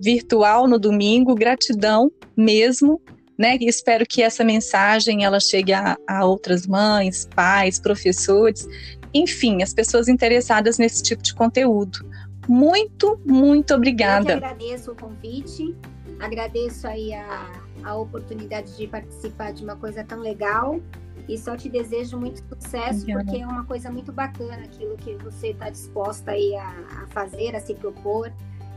virtual 0.00 0.66
no 0.66 0.80
domingo. 0.80 1.36
Gratidão 1.36 2.10
mesmo 2.36 3.00
né? 3.40 3.56
E 3.58 3.66
espero 3.66 4.04
que 4.06 4.22
essa 4.22 4.44
mensagem 4.44 5.24
ela 5.24 5.40
chegue 5.40 5.72
a, 5.72 5.96
a 6.06 6.26
outras 6.26 6.66
mães, 6.66 7.26
pais, 7.34 7.80
professores, 7.80 8.68
enfim, 9.14 9.62
as 9.62 9.72
pessoas 9.72 10.08
interessadas 10.08 10.76
nesse 10.76 11.02
tipo 11.02 11.22
de 11.22 11.34
conteúdo. 11.34 12.06
Muito, 12.46 13.18
muito 13.24 13.74
obrigada. 13.74 14.32
Eu 14.32 14.36
agradeço 14.36 14.92
o 14.92 14.94
convite, 14.94 15.74
agradeço 16.20 16.86
aí 16.86 17.14
a, 17.14 17.50
a 17.82 17.96
oportunidade 17.96 18.76
de 18.76 18.86
participar 18.86 19.54
de 19.54 19.64
uma 19.64 19.74
coisa 19.74 20.04
tão 20.04 20.20
legal 20.20 20.78
e 21.26 21.38
só 21.38 21.56
te 21.56 21.70
desejo 21.70 22.18
muito 22.18 22.42
sucesso 22.46 23.00
Obrigada. 23.00 23.24
porque 23.24 23.42
é 23.42 23.46
uma 23.46 23.64
coisa 23.64 23.90
muito 23.90 24.12
bacana 24.12 24.64
aquilo 24.64 24.98
que 24.98 25.14
você 25.14 25.48
está 25.48 25.70
disposta 25.70 26.32
aí 26.32 26.54
a, 26.56 26.68
a, 26.68 27.06
fazer, 27.06 27.56
a 27.56 27.60
se 27.60 27.74
propor 27.74 28.30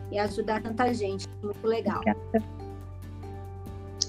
e 0.10 0.18
ajudar 0.18 0.62
tanta 0.62 0.94
gente. 0.94 1.28
Muito 1.42 1.68
legal. 1.68 1.98
Obrigada. 1.98 2.63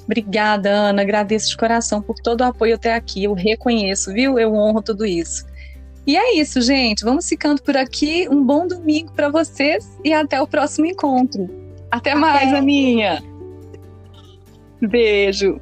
Obrigada, 0.05 0.71
Ana. 0.71 1.03
Agradeço 1.03 1.49
de 1.49 1.57
coração 1.57 2.03
por 2.03 2.17
todo 2.17 2.43
o 2.43 2.45
apoio 2.45 2.75
até 2.75 2.95
aqui. 2.95 3.25
Eu 3.25 3.33
reconheço, 3.33 4.13
viu? 4.13 4.39
Eu 4.39 4.55
honro 4.55 4.83
tudo 4.83 5.05
isso. 5.05 5.47
E 6.07 6.17
é 6.17 6.37
isso, 6.37 6.61
gente. 6.61 7.05
Vamos 7.05 7.29
ficando 7.29 7.63
por 7.63 7.77
aqui. 7.77 8.29
Um 8.29 8.45
bom 8.45 8.67
domingo 8.67 9.13
para 9.13 9.31
vocês 9.31 9.99
e 10.05 10.13
até 10.13 10.41
o 10.41 10.47
próximo 10.47 10.87
encontro. 10.87 11.49
Até, 11.91 12.11
até. 12.11 12.21
mais, 12.21 12.53
Aninha. 12.53 13.23
Beijo. 14.81 15.61